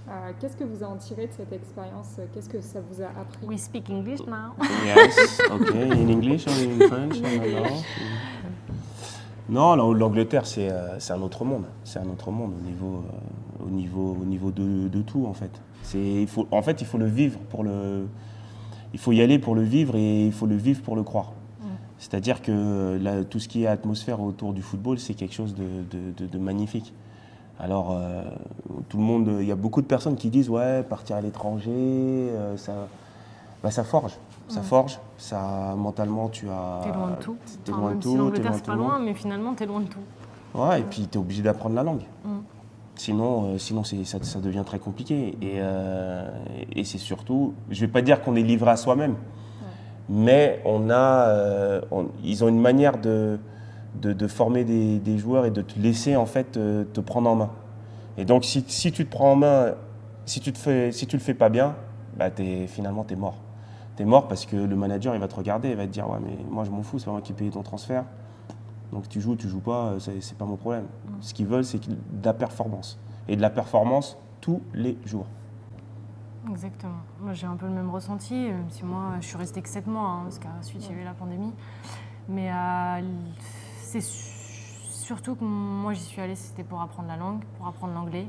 Euh, 0.08 0.32
Qu'est-ce 0.40 0.56
que 0.56 0.64
vous 0.64 0.84
avez 0.84 0.94
en 0.94 0.98
tiré 0.98 1.28
de 1.28 1.32
cette 1.32 1.52
expérience? 1.52 2.20
Qu'est-ce 2.34 2.50
que 2.50 2.62
ça 2.62 2.80
vous 2.80 3.02
a 3.02 3.08
appris? 3.08 3.46
We 3.48 3.60
speak 3.60 3.90
English 3.90 4.20
now. 4.28 4.54
Yes, 4.86 5.42
ok. 5.52 5.74
In 5.74 6.10
English 6.10 6.48
or 6.48 6.54
in 6.54 6.88
French? 6.88 7.18
I 7.18 7.40
don't 7.40 7.66
know. 7.66 7.84
Non, 9.50 9.76
l'Ang- 9.76 9.94
l'Angleterre, 9.94 10.46
c'est 10.46 10.70
euh, 10.72 11.00
c'est 11.00 11.14
un 11.14 11.22
autre 11.22 11.44
monde. 11.46 11.66
C'est 11.84 12.00
un 12.00 12.08
autre 12.10 12.32
monde 12.32 12.54
au 12.60 12.64
niveau, 12.66 13.04
euh, 13.04 13.66
au 13.68 13.70
niveau, 13.70 14.18
au 14.22 14.26
niveau 14.26 14.52
de, 14.52 14.88
de 14.88 15.02
tout, 15.02 15.26
en 15.26 15.34
fait. 15.34 15.52
Il 15.94 16.28
faut, 16.28 16.48
en 16.52 16.62
fait, 16.62 16.80
il 16.82 16.88
faut 16.88 16.98
le 16.98 17.06
vivre 17.08 17.40
pour 17.50 17.64
le... 17.64 18.08
Il 18.94 19.00
faut 19.00 19.12
y 19.12 19.22
aller 19.22 19.40
pour 19.40 19.56
le 19.56 19.62
vivre 19.64 19.96
et 19.96 20.26
il 20.28 20.32
faut 20.32 20.46
le 20.46 20.56
vivre 20.56 20.82
pour 20.82 20.96
le 20.96 21.04
croire. 21.04 21.32
Mm. 21.60 21.66
C'est-à-dire 21.98 22.42
que 22.42 22.98
là, 23.02 23.24
tout 23.24 23.40
ce 23.40 23.48
qui 23.48 23.64
est 23.64 23.68
atmosphère 23.68 24.22
autour 24.22 24.54
du 24.54 24.62
football, 24.62 25.00
c'est 25.00 25.14
quelque 25.16 25.34
chose 25.34 25.54
de, 25.56 25.64
de- 25.64 26.12
de- 26.18 26.28
de 26.28 26.38
magnifique. 26.38 26.94
Alors, 27.60 27.92
euh, 27.92 28.24
tout 28.90 28.98
le 28.98 29.04
monde, 29.04 29.30
il 29.40 29.46
y 29.48 29.52
a 29.52 29.56
beaucoup 29.56 29.82
de 29.82 29.88
personnes 29.88 30.16
qui 30.16 30.30
disent 30.30 30.50
ouais, 30.50 30.84
partir 30.84 31.16
à 31.18 31.22
l'étranger, 31.22 31.70
euh, 31.72 32.58
ça, 32.58 32.88
bah, 33.64 33.70
ça 33.72 33.84
forge, 33.84 34.14
ça 34.52 34.62
forge, 34.62 35.00
ça 35.18 35.74
mentalement 35.78 36.30
tu 36.30 36.48
as. 36.50 36.82
T'es 36.84 36.92
loin 36.92 37.12
de 37.12 37.16
tout. 37.16 37.36
T'es 37.64 37.72
loin 37.72 37.92
de 37.92 37.96
tout, 37.96 38.02
si 38.10 38.16
t'es 38.16 38.18
l'Angleterre 38.18 38.54
c'est 38.56 38.66
pas 38.66 38.76
loin, 38.76 39.00
mais 39.00 39.14
finalement 39.14 39.54
t'es 39.54 39.66
loin 39.66 39.80
de 39.82 39.86
tout. 39.88 40.00
Ouais, 40.54 40.82
et 40.82 40.84
puis 40.84 41.08
tu 41.10 41.18
es 41.18 41.22
obligé 41.22 41.42
d'apprendre 41.42 41.76
la 41.76 41.84
langue. 41.84 42.02
Mm. 42.26 42.30
Sinon, 42.96 43.46
euh, 43.54 43.58
sinon 43.58 43.84
c'est- 43.84 44.04
ça, 44.04 44.18
ça 44.22 44.40
devient 44.40 44.64
très 44.66 44.78
compliqué. 44.80 45.38
Et, 45.42 45.56
euh, 45.60 46.30
et 46.76 46.84
c'est 46.84 46.98
surtout, 46.98 47.54
je 47.70 47.82
vais 47.82 47.88
pas 47.92 48.02
dire 48.02 48.22
qu'on 48.22 48.36
est 48.36 48.44
livré 48.44 48.70
à 48.72 48.78
soi-même, 48.78 49.16
mais 50.10 50.62
on 50.66 50.90
a, 50.90 51.28
euh, 51.30 51.82
on- 51.92 52.08
ils 52.24 52.44
ont 52.44 52.48
une 52.50 52.60
manière 52.60 53.00
de, 53.00 53.40
de, 54.02 54.14
de 54.14 54.28
former 54.28 54.64
des, 54.66 55.00
des 55.00 55.18
joueurs 55.18 55.46
et 55.46 55.52
de 55.52 55.62
te 55.62 55.80
laisser 55.80 56.16
en 56.16 56.26
fait 56.26 56.52
te 56.52 57.00
prendre 57.00 57.30
en 57.30 57.36
main. 57.36 57.50
Et 58.18 58.26
donc 58.26 58.44
si, 58.46 58.64
si 58.68 58.92
tu 58.92 59.06
te 59.06 59.12
prends 59.12 59.32
en 59.32 59.36
main, 59.38 59.72
si 60.26 60.40
tu 60.42 60.52
si 60.92 61.08
tu 61.08 61.16
le 61.16 61.22
fais 61.22 61.34
pas 61.34 61.50
bien, 61.50 61.76
bah 62.18 62.30
t'es, 62.30 62.68
finalement 62.68 63.04
tu 63.06 63.14
es 63.14 63.18
mort. 63.18 63.36
Tu 63.98 64.04
es 64.04 64.06
mort 64.06 64.28
parce 64.28 64.46
que 64.46 64.56
le 64.56 64.76
manager 64.76 65.14
il 65.16 65.20
va 65.20 65.28
te 65.28 65.36
regarder, 65.36 65.70
il 65.72 65.76
va 65.76 65.86
te 65.86 65.92
dire 65.92 66.10
ouais 66.10 66.20
mais 66.24 66.38
moi 66.50 66.64
je 66.64 66.72
m'en 66.72 66.82
fous, 66.84 67.00
c'est 67.00 67.06
pas 67.06 67.12
moi 67.12 67.22
qui 67.22 67.34
paye 67.34 67.50
ton 67.50 67.64
transfert. 67.64 68.06
Donc 68.92 69.08
tu 69.08 69.22
joues, 69.22 69.36
tu 69.36 69.48
joues 69.48 69.60
pas, 69.62 69.92
euh, 69.92 70.00
c'est, 70.00 70.38
pas 70.38 70.46
mon 70.46 70.58
problème. 70.58 70.86
Ce 71.22 71.34
qu'ils 71.34 71.48
veulent 71.48 71.66
c'est 71.66 71.80
de 71.88 71.96
la 72.26 72.34
performance. 72.34 73.00
Et 73.28 73.36
de 73.36 73.42
la 73.42 73.50
performance 73.50 74.18
tous 74.42 74.62
les 74.74 74.98
jours. 75.06 75.26
Exactement. 76.50 76.96
Moi, 77.22 77.34
j'ai 77.34 77.46
un 77.46 77.56
peu 77.56 77.68
le 77.68 77.72
même 77.72 77.92
ressenti, 77.92 78.34
même 78.34 78.70
si 78.70 78.84
moi, 78.84 79.12
je 79.22 79.28
suis 79.28 79.38
restée 79.38 79.62
que 79.62 79.70
7 79.70 79.86
mois, 79.86 80.08
hein, 80.08 80.20
parce 80.24 80.40
qu'ensuite, 80.40 80.84
il 80.90 80.96
y 80.96 81.00
a 81.00 81.02
eu 81.04 81.06
la 81.06 81.14
pandémie. 81.14 81.54
Mais 82.28 82.52
euh, 82.52 83.02
c'est 83.78 84.02
su- 84.02 84.34
surtout 84.90 85.36
que 85.36 85.44
moi, 85.44 85.94
j'y 85.94 86.02
suis 86.02 86.20
allée, 86.20 86.36
c'était 86.36 86.64
pour 86.64 86.82
apprendre 86.82 87.08
la 87.10 87.18
langue, 87.18 87.44
pour 87.58 87.68
apprendre 87.68 87.94
l'anglais. 87.94 88.28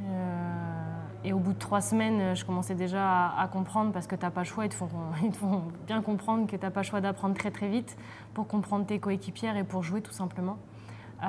Euh, 0.00 1.03
Et 1.24 1.32
au 1.32 1.38
bout 1.38 1.54
de 1.54 1.58
trois 1.58 1.80
semaines, 1.80 2.36
je 2.36 2.44
commençais 2.44 2.74
déjà 2.74 3.28
à, 3.30 3.48
comprendre 3.48 3.92
parce 3.92 4.06
que 4.06 4.14
tu 4.14 4.22
n'as 4.22 4.30
pas 4.30 4.42
le 4.42 4.46
choix. 4.46 4.66
Ils 4.66 4.68
te, 4.68 4.74
font, 4.74 4.88
ils 5.22 5.32
font 5.32 5.62
bien 5.86 6.02
comprendre 6.02 6.46
que 6.46 6.54
tu 6.54 6.62
n'as 6.62 6.70
pas 6.70 6.80
le 6.80 6.86
choix 6.86 7.00
d'apprendre 7.00 7.34
très 7.34 7.50
très 7.50 7.68
vite 7.68 7.96
pour 8.34 8.46
comprendre 8.46 8.84
tes 8.84 8.98
coéquipières 8.98 9.56
et 9.56 9.64
pour 9.64 9.82
jouer 9.82 10.02
tout 10.02 10.12
simplement. 10.12 10.58
Euh, 11.22 11.26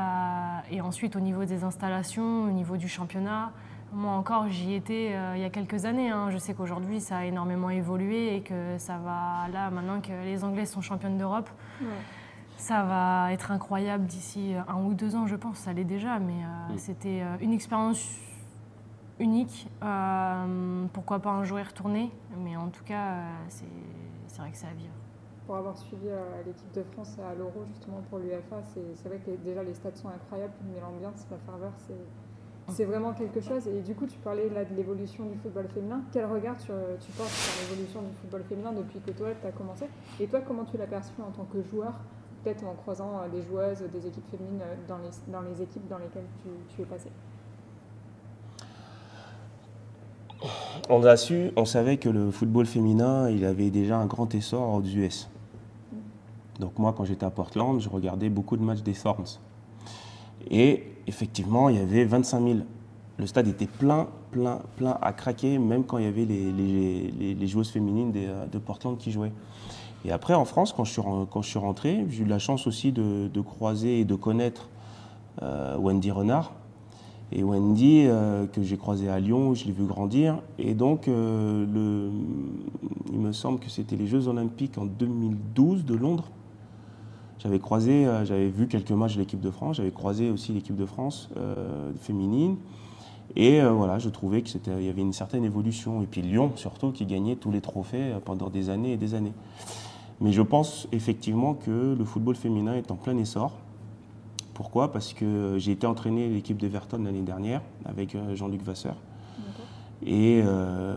et 0.70 0.82
ensuite, 0.82 1.16
au 1.16 1.22
niveau 1.22 1.46
des 1.46 1.64
installations, 1.64 2.44
au 2.44 2.52
niveau 2.52 2.76
du 2.76 2.90
championnat, 2.90 3.54
moi 3.94 4.12
encore, 4.14 4.50
j'y 4.50 4.74
étais 4.74 5.12
euh, 5.14 5.38
il 5.38 5.42
y 5.42 5.46
a 5.46 5.50
quelques 5.50 5.86
années. 5.86 6.10
Hein. 6.10 6.30
Je 6.30 6.38
sais 6.38 6.54
qu'aujourd'hui, 6.54 7.00
ça 7.00 7.20
a 7.20 7.26
énormément 7.26 7.70
évolué 7.70 8.36
et 8.36 8.42
que 8.42 8.78
ça 8.78 8.98
va, 8.98 9.48
là, 9.54 9.70
maintenant 9.70 10.02
que 10.02 10.12
les 10.26 10.44
Anglais 10.44 10.66
sont 10.66 10.82
championnes 10.82 11.18
d'Europe, 11.18 11.50
ça 12.58 12.84
va 12.84 13.32
être 13.32 13.52
incroyable 13.52 14.06
d'ici 14.06 14.56
un 14.68 14.82
ou 14.84 14.94
deux 14.94 15.16
ans, 15.16 15.28
je 15.28 15.38
pense. 15.38 15.60
Ça 15.60 15.72
l'est 15.72 15.86
déjà, 15.86 16.20
mais 16.20 16.34
mm. 16.74 16.78
c'était 16.78 17.22
une 17.40 17.54
expérience 17.54 18.06
unique. 19.20 19.68
Euh, 19.84 20.86
pourquoi 20.94 21.20
pas 21.20 21.32
un 21.32 21.44
jour 21.44 21.60
y 21.60 21.64
retourner, 21.64 22.12
mais 22.38 22.56
en 22.56 22.70
tout 22.70 22.84
cas, 22.84 23.12
euh, 23.12 23.30
c'est 24.28 24.40
vrai 24.40 24.52
que 24.52 24.58
c'est 24.58 24.68
à 24.68 24.74
vivre. 24.74 24.94
Pour 25.46 25.56
avoir 25.56 25.78
suivi 25.78 26.08
euh, 26.08 26.44
l'équipe 26.46 26.72
de 26.74 26.84
France 26.84 27.18
à 27.20 27.36
l'Euro, 27.36 27.66
justement 27.68 28.02
pour 28.10 28.20
l'UFA, 28.20 28.62
c'est 28.64 29.08
vrai 29.08 29.20
que 29.20 29.32
déjà 29.44 29.64
les 29.64 29.74
stats 29.74 29.96
sont 29.96 30.10
incroyables, 30.10 30.54
mais 30.68 30.80
l'ambiance, 30.80 31.26
la 31.30 31.38
ferveur, 31.38 31.72
c'est 32.68 32.86
vraiment 32.86 33.14
quelque 33.14 33.40
chose. 33.42 33.68
Et 33.68 33.82
du 33.82 33.94
coup, 33.94 34.08
tu 34.08 34.18
parlais 34.18 34.50
là 34.50 34.66
de 34.66 34.74
l'évolution 34.74 35.26
du 35.26 35.38
football 35.38 35.68
féminin. 35.68 36.02
Quel 36.12 36.26
regard 36.26 36.58
tu, 36.58 36.72
portes 37.16 37.30
sur 37.30 37.70
l'évolution 37.70 38.02
du 38.02 38.16
football 38.22 38.44
féminin 38.50 38.74
depuis 38.74 39.00
que 39.00 39.12
toi, 39.12 39.28
tu 39.40 39.46
as 39.46 39.52
commencé? 39.52 39.86
Et 40.20 40.26
toi, 40.26 40.42
comment 40.42 40.66
tu 40.66 40.78
l'as 40.78 40.88
perçu 40.88 41.14
en 41.22 41.32
tant 41.32 41.46
que 41.46 41.62
joueur 41.62 41.94
Peut-être 42.44 42.66
en 42.66 42.74
croisant 42.74 43.28
des 43.32 43.42
joueuses, 43.44 43.84
des 43.92 44.08
équipes 44.08 44.30
féminines 44.30 44.62
dans 44.88 44.98
les, 44.98 45.10
dans 45.32 45.42
les 45.42 45.62
équipes 45.62 45.88
dans 45.88 46.00
lesquelles 46.00 46.28
tu, 46.44 46.76
tu 46.76 46.82
es 46.82 46.86
passé? 46.86 47.12
On 50.90 51.04
a 51.04 51.18
su, 51.18 51.52
on 51.56 51.66
savait 51.66 51.98
que 51.98 52.10
le 52.10 52.32
football 52.32 52.66
féminin, 52.66 53.30
il 53.30 53.46
avait 53.46 53.70
déjà 53.70 53.98
un 53.98 54.06
grand 54.06 54.34
essor 54.36 54.76
aux 54.76 54.82
US. 54.82 55.30
Donc 56.60 56.78
moi, 56.80 56.94
quand 56.96 57.06
j'étais 57.06 57.26
à 57.26 57.30
Portland, 57.30 57.80
je 57.80 57.90
regardais 57.90 58.30
beaucoup 58.30 58.58
de 58.58 58.64
matchs 58.64 58.82
des 58.82 58.94
Thorns. 58.94 59.40
Et 60.50 60.84
effectivement, 61.08 61.70
il 61.70 61.78
y 61.78 61.80
avait 61.80 62.06
25 62.06 62.44
000. 62.44 62.60
Le 63.18 63.28
stade 63.28 63.48
était 63.48 63.68
plein, 63.68 64.08
plein, 64.32 64.62
plein 64.76 64.98
à 65.02 65.14
craquer, 65.14 65.58
même 65.58 65.86
quand 65.86 65.98
il 65.98 66.06
y 66.06 66.08
avait 66.08 66.26
les, 66.26 67.48
joueuses 67.48 67.70
féminines 67.72 68.12
de, 68.12 68.58
Portland 68.58 68.98
qui 68.98 69.12
jouaient. 69.12 69.32
Et 70.04 70.12
après, 70.12 70.34
en 70.34 70.46
France, 70.46 70.74
quand 70.74 70.84
je 70.84 70.92
suis, 70.92 71.60
rentré, 71.60 72.06
j'ai 72.10 72.24
eu 72.24 72.28
la 72.28 72.40
chance 72.40 72.68
aussi 72.68 72.92
de, 72.92 73.42
croiser 73.42 74.02
et 74.02 74.06
de 74.06 74.16
connaître 74.16 74.70
euh, 75.42 75.78
Wendy 75.78 76.12
Renard, 76.12 76.54
et 77.32 77.44
Wendy, 77.44 78.06
euh, 78.06 78.46
que 78.46 78.62
j'ai 78.62 78.78
croisé 78.78 79.10
à 79.10 79.20
Lyon, 79.20 79.54
je 79.56 79.66
l'ai 79.66 79.72
vu 79.72 79.86
grandir. 79.86 80.42
Et 80.60 80.74
donc, 80.74 81.08
euh, 81.08 82.10
il 83.12 83.20
me 83.20 83.32
semble 83.32 83.60
que 83.60 83.70
c'était 83.70 83.96
les 83.96 84.08
Jeux 84.08 84.28
Olympiques 84.28 84.78
en 84.78 84.86
2012 84.86 85.86
de 85.86 85.96
Londres. 85.96 86.30
J'avais 87.40 87.60
croisé, 87.60 88.06
euh, 88.06 88.26
j'avais 88.26 88.50
vu 88.50 88.68
quelques 88.68 88.92
matchs 88.92 89.16
de 89.16 89.20
l'équipe 89.20 89.42
de 89.42 89.52
France, 89.52 89.78
j'avais 89.78 89.92
croisé 89.92 90.30
aussi 90.30 90.54
l'équipe 90.54 90.76
de 90.76 90.86
France 90.86 91.30
féminine. 92.00 92.58
Et 93.36 93.60
voilà, 93.62 94.00
je 94.00 94.08
trouvais 94.08 94.44
qu'il 94.44 94.62
y 94.82 94.88
avait 94.88 95.02
une 95.02 95.12
certaine 95.12 95.44
évolution. 95.44 96.02
Et 96.02 96.06
puis 96.06 96.22
Lyon, 96.22 96.52
surtout, 96.56 96.92
qui 96.92 97.06
gagnait 97.06 97.36
tous 97.36 97.52
les 97.52 97.60
trophées 97.60 98.14
pendant 98.24 98.50
des 98.50 98.70
années 98.70 98.94
et 98.94 98.98
des 98.98 99.14
années. 99.14 99.34
Mais 100.22 100.32
je 100.32 100.42
pense 100.42 100.88
effectivement 100.94 101.54
que 101.54 101.96
le 101.98 102.06
football 102.06 102.36
féminin 102.36 102.76
est 102.76 102.92
en 102.92 102.96
plein 102.96 103.18
essor. 103.18 103.52
Pourquoi? 104.56 104.92
Parce 104.92 105.14
que 105.14 105.58
j'ai 105.58 105.74
été 105.74 105.86
entraîné 105.86 106.30
l'équipe 106.30 106.58
d'Everton 106.58 107.04
l'année 107.04 107.22
dernière 107.22 107.62
avec 107.84 108.16
euh, 108.16 108.36
Jean-Luc 108.36 108.64
Vasseur. 108.64 108.96
Et 110.06 110.42
euh, 110.46 110.96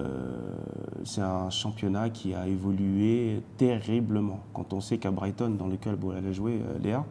c'est 1.04 1.22
un 1.22 1.50
championnat 1.50 2.10
qui 2.10 2.34
a 2.34 2.46
évolué 2.46 3.42
terriblement. 3.56 4.40
Quand 4.52 4.72
on 4.72 4.80
sait 4.80 4.98
qu'à 4.98 5.10
Brighton, 5.10 5.50
dans 5.58 5.66
lequel 5.66 5.96
elle 6.16 6.26
a 6.26 6.32
joué, 6.32 6.60
euh, 6.60 6.78
Léa, 6.82 7.04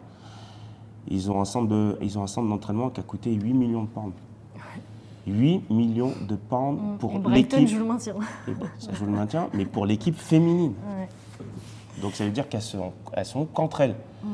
ils 1.10 1.30
ont 1.32 1.42
un 1.42 1.46
centre 1.46 1.68
d'entraînement 2.48 2.90
qui 2.90 3.00
a 3.02 3.04
coûté 3.04 3.34
8 3.34 3.54
millions 3.54 3.84
de 3.84 3.90
pounds. 3.90 4.14
8 5.28 5.70
millions 5.70 6.14
de 6.28 6.36
pounds 6.36 6.80
mm. 6.82 6.98
pour 6.98 7.30
l'équipe. 7.30 7.68
joue 7.68 7.80
le 7.80 7.86
maintien. 7.86 8.14
ça 8.80 8.94
joue 8.94 9.06
le 9.06 9.12
maintien, 9.12 9.50
mais 9.54 9.66
pour 9.66 9.86
l'équipe 9.86 10.16
féminine. 10.16 10.74
Donc 12.02 12.14
ça 12.14 12.24
veut 12.24 12.32
dire 12.32 12.48
qu'elles 12.48 12.62
sont, 12.62 12.94
elles 13.12 13.26
sont 13.26 13.46
qu'entre 13.46 13.82
elles. 13.82 13.96
Mm. 14.24 14.28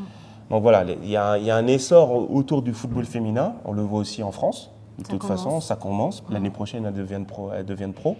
Donc 0.54 0.62
voilà, 0.62 0.84
il 0.84 1.10
y, 1.10 1.18
a, 1.18 1.56
un 1.56 1.66
essor 1.66 2.32
autour 2.32 2.62
du 2.62 2.74
football 2.74 3.06
féminin. 3.06 3.56
On 3.66 3.74
le 3.74 3.82
voit 3.82 3.98
aussi 3.98 4.22
en 4.22 4.32
France. 4.32 4.70
De 5.00 5.04
toute 5.04 5.24
façon, 5.24 5.60
ça 5.62 5.76
commence. 5.76 6.24
L'année 6.30 6.52
prochaine, 6.52 6.86
elles 6.86 6.94
deviennent 6.94 7.26
pro. 7.26 7.50
Elles 7.52 7.66
deviennent 7.66 7.94
pro. 7.94 8.16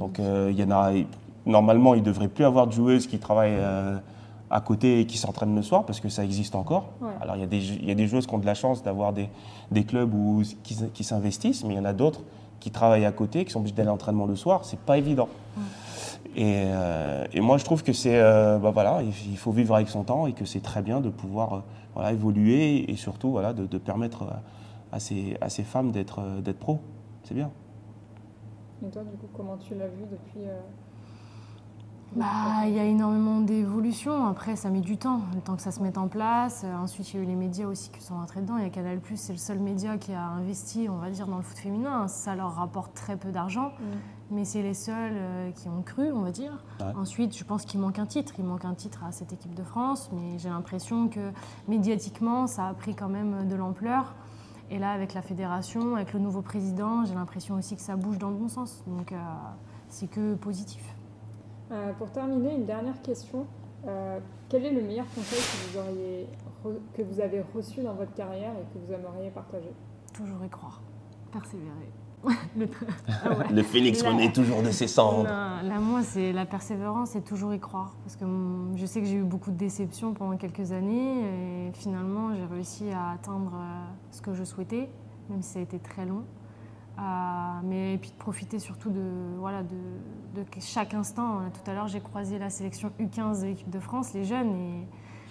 Donc 0.00 0.18
euh, 0.18 0.48
il 0.50 0.58
y 0.58 0.64
en 0.64 0.72
a. 0.72 0.90
Normalement, 1.46 1.94
il 1.94 2.00
ne 2.00 2.06
devrait 2.06 2.26
plus 2.26 2.44
avoir 2.44 2.66
de 2.66 2.72
joueuses 2.72 3.06
qui 3.06 3.20
travaillent 3.20 3.54
euh, 3.54 3.96
à 4.50 4.60
côté 4.60 4.98
et 4.98 5.06
qui 5.06 5.16
s'entraînent 5.16 5.54
le 5.54 5.62
soir 5.62 5.86
parce 5.86 6.00
que 6.00 6.08
ça 6.08 6.24
existe 6.24 6.56
encore. 6.56 6.88
Alors 7.20 7.36
il 7.36 7.42
y, 7.42 7.44
a 7.44 7.46
des, 7.46 7.74
y, 7.84 7.90
a 7.92 7.94
des 7.94 8.08
joueuses 8.08 8.26
qui 8.26 8.34
ont 8.34 8.38
de 8.38 8.46
la 8.46 8.54
chance 8.54 8.82
d'avoir 8.82 9.12
des, 9.12 9.28
des, 9.70 9.84
clubs 9.84 10.12
où, 10.12 10.42
qui, 10.64 11.04
s'investissent, 11.04 11.62
mais 11.62 11.74
il 11.74 11.76
y 11.76 11.80
en 11.80 11.84
a 11.84 11.92
d'autres 11.92 12.22
qui 12.60 12.70
travaillent 12.70 13.04
à 13.04 13.12
côté, 13.12 13.44
qui 13.44 13.52
sont 13.52 13.60
obligés 13.60 13.74
d'aller 13.74 13.88
à 13.88 13.92
l'entraînement 13.92 14.26
le 14.26 14.36
soir. 14.36 14.64
C'est 14.64 14.78
pas 14.78 14.98
évident. 14.98 15.28
Euh, 16.36 17.26
et, 17.32 17.40
moi, 17.40 17.58
je 17.58 17.64
trouve 17.64 17.82
que 17.82 17.92
c'est, 17.92 18.18
euh, 18.20 18.58
bah 18.58 18.70
voilà, 18.70 19.02
il 19.02 19.36
faut 19.36 19.52
vivre 19.52 19.74
avec 19.74 19.88
son 19.88 20.04
temps 20.04 20.26
et 20.26 20.32
que 20.32 20.44
c'est 20.44 20.60
très 20.60 20.82
bien 20.82 21.00
de 21.00 21.08
pouvoir 21.08 21.54
euh, 21.54 21.60
voilà, 21.94 22.12
évoluer 22.12 22.90
et 22.90 22.96
surtout 22.96 23.30
voilà, 23.30 23.52
de, 23.52 23.78
permettre 23.78 24.24
à 24.90 25.00
ces, 25.00 25.36
à 25.40 25.48
ces 25.48 25.62
femmes 25.62 25.92
d'être, 25.92 26.40
d'être 26.40 26.58
pro. 26.58 26.80
C'est 27.22 27.34
bien. 27.34 27.50
Et 28.84 28.90
toi, 28.90 29.02
du 29.02 29.16
coup, 29.16 29.28
comment 29.32 29.56
tu 29.56 29.74
l'as 29.74 29.86
vu 29.86 30.02
depuis 30.10 30.48
bah, 32.16 32.66
il 32.66 32.74
y 32.74 32.78
a 32.78 32.84
énormément 32.84 33.40
d'évolutions. 33.40 34.26
Après, 34.26 34.56
ça 34.56 34.70
met 34.70 34.80
du 34.80 34.96
temps, 34.96 35.20
le 35.34 35.40
temps 35.40 35.56
que 35.56 35.62
ça 35.62 35.72
se 35.72 35.82
mette 35.82 35.98
en 35.98 36.08
place. 36.08 36.64
Ensuite, 36.80 37.12
il 37.12 37.16
y 37.16 37.20
a 37.20 37.22
eu 37.22 37.26
les 37.26 37.34
médias 37.34 37.66
aussi 37.66 37.90
qui 37.90 38.02
sont 38.02 38.14
rentrés 38.14 38.40
dedans. 38.40 38.56
Il 38.56 38.64
y 38.64 38.66
a 38.66 38.70
Canal+, 38.70 39.00
c'est 39.14 39.32
le 39.32 39.38
seul 39.38 39.58
média 39.58 39.98
qui 39.98 40.12
a 40.12 40.24
investi, 40.24 40.88
on 40.88 40.98
va 40.98 41.10
dire, 41.10 41.26
dans 41.26 41.38
le 41.38 41.42
foot 41.42 41.58
féminin. 41.58 42.08
Ça 42.08 42.34
leur 42.34 42.54
rapporte 42.54 42.94
très 42.94 43.16
peu 43.16 43.30
d'argent. 43.30 43.72
Mm 43.80 43.98
mais 44.30 44.44
c'est 44.44 44.62
les 44.62 44.74
seuls 44.74 45.12
euh, 45.14 45.50
qui 45.52 45.68
ont 45.68 45.82
cru, 45.82 46.10
on 46.12 46.22
va 46.22 46.30
dire. 46.30 46.62
Ensuite, 46.96 47.36
je 47.36 47.44
pense 47.44 47.64
qu'il 47.64 47.80
manque 47.80 47.98
un 47.98 48.06
titre. 48.06 48.34
Il 48.38 48.44
manque 48.44 48.64
un 48.64 48.74
titre 48.74 49.04
à 49.04 49.12
cette 49.12 49.32
équipe 49.32 49.54
de 49.54 49.62
France, 49.62 50.10
mais 50.12 50.38
j'ai 50.38 50.48
l'impression 50.48 51.08
que 51.08 51.30
médiatiquement, 51.68 52.46
ça 52.46 52.68
a 52.68 52.74
pris 52.74 52.94
quand 52.94 53.08
même 53.08 53.48
de 53.48 53.54
l'ampleur. 53.54 54.14
Et 54.70 54.78
là, 54.78 54.92
avec 54.92 55.14
la 55.14 55.22
fédération, 55.22 55.94
avec 55.94 56.12
le 56.14 56.20
nouveau 56.20 56.42
président, 56.42 57.04
j'ai 57.04 57.14
l'impression 57.14 57.54
aussi 57.54 57.76
que 57.76 57.82
ça 57.82 57.96
bouge 57.96 58.18
dans 58.18 58.30
le 58.30 58.36
bon 58.36 58.48
sens. 58.48 58.82
Donc, 58.86 59.12
euh, 59.12 59.16
c'est 59.88 60.08
que 60.08 60.34
positif. 60.34 60.93
Euh, 61.72 61.92
pour 61.94 62.10
terminer, 62.10 62.54
une 62.54 62.66
dernière 62.66 63.00
question. 63.02 63.46
quel 64.48 64.64
est 64.64 64.72
le 64.72 64.82
meilleur 64.82 65.06
conseil 65.14 65.40
que 65.40 65.72
vous, 65.72 65.78
auriez 65.78 66.28
que 66.94 67.02
vous 67.02 67.20
avez 67.20 67.44
reçu 67.54 67.82
dans 67.82 67.94
votre 67.94 68.14
carrière 68.14 68.52
et 68.52 68.64
que 68.72 68.78
vous 68.84 68.92
aimeriez 68.92 69.30
partager? 69.30 69.72
Toujours 70.12 70.44
y 70.44 70.48
croire, 70.48 70.82
persévérer. 71.32 71.92
le, 72.56 72.68
ah 73.08 73.30
le 73.52 73.62
phénix 73.62 74.02
renaît 74.02 74.32
toujours 74.32 74.62
de 74.62 74.70
ses 74.70 74.86
cendres. 74.86 75.24
là, 75.24 75.78
moi, 75.80 76.02
c'est 76.02 76.32
la 76.32 76.46
persévérance 76.46 77.16
et 77.16 77.22
toujours 77.22 77.52
y 77.54 77.60
croire. 77.60 77.94
Parce 78.04 78.16
que 78.16 78.24
je 78.76 78.86
sais 78.86 79.00
que 79.00 79.06
j'ai 79.06 79.16
eu 79.16 79.24
beaucoup 79.24 79.50
de 79.50 79.56
déceptions 79.56 80.14
pendant 80.14 80.36
quelques 80.36 80.72
années 80.72 81.68
et 81.68 81.72
finalement, 81.72 82.34
j'ai 82.34 82.44
réussi 82.44 82.90
à 82.90 83.10
atteindre 83.10 83.52
euh, 83.54 83.84
ce 84.10 84.22
que 84.22 84.32
je 84.32 84.44
souhaitais, 84.44 84.88
même 85.28 85.42
si 85.42 85.52
ça 85.52 85.58
a 85.58 85.62
été 85.62 85.78
très 85.78 86.06
long. 86.06 86.24
Euh, 86.98 87.02
mais 87.64 87.94
et 87.94 87.98
puis 87.98 88.10
de 88.10 88.16
profiter 88.16 88.58
surtout 88.58 88.90
de, 88.90 89.02
voilà, 89.38 89.62
de, 89.62 90.44
chaque 90.60 90.94
instant. 90.94 91.40
Tout 91.52 91.70
à 91.70 91.74
l'heure, 91.74 91.88
j'ai 91.88 92.00
croisé 92.00 92.38
la 92.38 92.50
sélection 92.50 92.92
U15 93.00 93.40
de 93.40 93.46
l'équipe 93.46 93.70
de 93.70 93.80
France, 93.80 94.12
les 94.14 94.24
jeunes, 94.24 94.54
et 94.54 94.86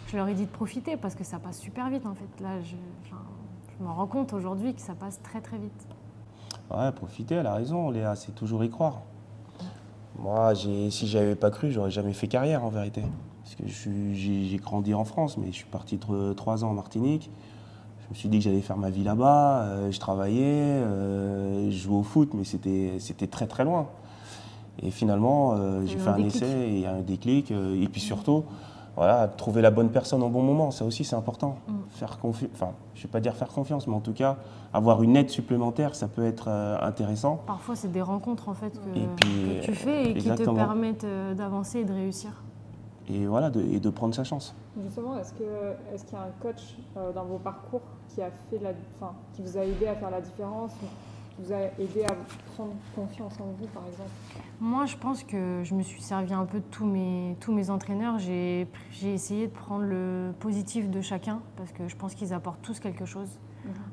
je 0.08 0.17
leur 0.17 0.27
ai 0.27 0.34
dit 0.34 0.46
de 0.46 0.51
profiter 0.51 0.98
parce 0.98 1.15
que 1.15 1.24
ça 1.24 1.39
passe 1.39 1.60
super 1.60 1.89
vite 1.89 2.05
en 2.05 2.15
fait. 2.15 2.41
Là, 2.41 2.60
je, 2.62 2.75
je 3.79 3.84
me 3.84 3.89
rends 3.89 4.08
compte 4.08 4.34
aujourd'hui 4.34 4.74
que 4.74 4.82
ça 4.82 4.93
passe 4.93 5.22
très 5.22 5.41
très 5.41 5.58
vite. 5.58 5.88
Ouais, 6.72 6.91
profiter, 6.91 7.36
elle 7.36 7.48
a 7.48 7.53
raison, 7.53 7.89
Léa, 7.89 8.15
c'est 8.15 8.34
toujours 8.34 8.63
y 8.63 8.70
croire. 8.70 9.01
Moi, 10.17 10.53
si 10.55 11.08
j'avais 11.08 11.36
pas 11.36 11.51
cru, 11.51 11.72
j'aurais 11.72 11.91
jamais 11.91 12.13
fait 12.13 12.27
carrière 12.27 12.63
en 12.63 12.70
vérité. 12.70 13.03
Parce 13.43 13.55
que 13.55 13.63
j'ai 13.67 14.58
grandi 14.58 14.93
en 14.93 15.03
France, 15.03 15.38
mais 15.38 15.48
je 15.48 15.58
suis 15.58 15.65
parti 15.65 16.00
trois 16.36 16.63
ans 16.63 16.70
en 16.70 16.74
Martinique. 16.74 17.29
Je 18.10 18.10
me 18.10 18.16
suis 18.16 18.30
dit 18.30 18.40
que 18.40 18.44
j'allais 18.44 18.62
faire 18.62 18.78
ma 18.78 18.90
vie 18.90 19.04
là-bas. 19.04 19.62
Euh, 19.62 19.92
je 19.92 20.00
travaillais, 20.00 20.44
euh, 20.44 21.70
je 21.70 21.78
jouais 21.78 21.98
au 21.98 22.04
foot, 22.04 22.32
mais 22.34 22.44
c'était 22.44 23.28
très 23.28 23.48
très 23.48 23.64
loin. 23.64 23.88
Et 24.82 24.92
finalement, 24.92 25.54
euh, 25.54 25.86
j'ai 25.86 25.98
fait 25.98 26.10
un, 26.10 26.18
essai 26.18 26.80
et 26.80 26.88
un 26.88 27.02
déclic. 27.02 27.52
et 27.52 27.88
puis 27.92 28.02
surtout, 28.02 28.44
voilà, 28.96 29.28
trouver 29.28 29.62
la 29.62 29.72
bonne 29.72 29.90
personne 29.90 30.22
au 30.24 30.30
bon 30.30 30.42
moment, 30.42 30.72
ça 30.72 30.86
aussi 30.86 31.04
c'est 31.04 31.16
important. 31.16 31.58
Mm. 31.68 31.74
Faire 31.92 32.20
confiance, 32.20 32.52
enfin, 32.54 32.72
je 32.96 33.00
ne 33.00 33.04
vais 33.04 33.10
pas 33.10 33.20
dire 33.20 33.36
faire 33.36 33.48
confiance, 33.48 33.88
mais 33.88 33.96
en 33.96 34.02
tout 34.02 34.14
cas, 34.14 34.38
avoir 34.74 35.04
une 35.04 35.16
aide 35.16 35.30
supplémentaire, 35.30 35.96
ça 35.96 36.08
peut 36.08 36.26
être 36.26 36.50
intéressant. 36.50 37.40
Parfois, 37.46 37.76
c'est 37.76 37.92
des 37.92 38.02
rencontres 38.02 38.50
en 38.50 38.54
fait 38.54 38.74
que, 38.80 39.64
tu 39.64 39.74
fais 39.74 40.12
et 40.12 40.14
qui 40.16 40.30
te 40.30 40.50
permettent 40.50 41.06
d'avancer 41.36 41.80
et 41.80 41.86
de 41.86 41.94
réussir. 41.94 42.32
Et 43.10 43.26
voilà, 43.28 43.50
de, 43.50 43.62
et 43.62 43.80
de 43.80 43.90
prendre 43.90 44.16
sa 44.16 44.24
chance. 44.24 44.56
Justement, 44.82 45.18
est-ce 45.18 45.34
qu'il 45.34 45.46
est 45.46 46.12
y 46.12 46.16
a 46.16 46.22
un 46.22 46.32
coach 46.42 46.78
euh, 46.98 47.12
dans 47.12 47.26
vos 47.26 47.38
parcours 47.38 47.82
qui, 48.08 48.22
a 48.22 48.30
fait 48.50 48.60
la, 48.60 48.72
qui 49.34 49.42
vous 49.42 49.58
a 49.58 49.66
aidé 49.66 49.88
à 49.88 49.96
faire 49.96 50.10
la 50.12 50.22
différence 50.22 50.72
vous 51.40 51.52
a 51.52 51.58
aidé 51.80 52.06
à 52.06 52.14
prendre 52.54 52.74
confiance 52.96 53.40
en 53.40 53.46
vous, 53.60 53.68
par 53.68 53.84
exemple? 53.88 54.10
Moi, 54.60 54.86
je 54.86 54.96
pense 54.98 55.24
que 55.24 55.62
je 55.64 55.74
me 55.74 55.82
suis 55.82 56.02
servi 56.02 56.34
un 56.34 56.46
peu 56.46 56.60
de 56.60 56.66
tous 56.70 56.86
mes, 56.86 57.36
tous 57.40 57.52
mes 57.52 57.70
entraîneurs. 57.70 58.20
J'ai 58.20 58.68
j'ai 58.92 59.14
essayé 59.14 59.48
de 59.48 59.52
prendre 59.52 59.84
le 59.84 60.32
positif 60.40 60.90
de 60.90 61.02
chacun 61.02 61.40
parce 61.58 61.72
que 61.72 61.88
je 61.88 61.96
pense 61.96 62.14
qu'ils 62.14 62.34
apportent 62.34 62.62
tous 62.62 62.80
quelque 62.80 63.06
chose. 63.06 63.40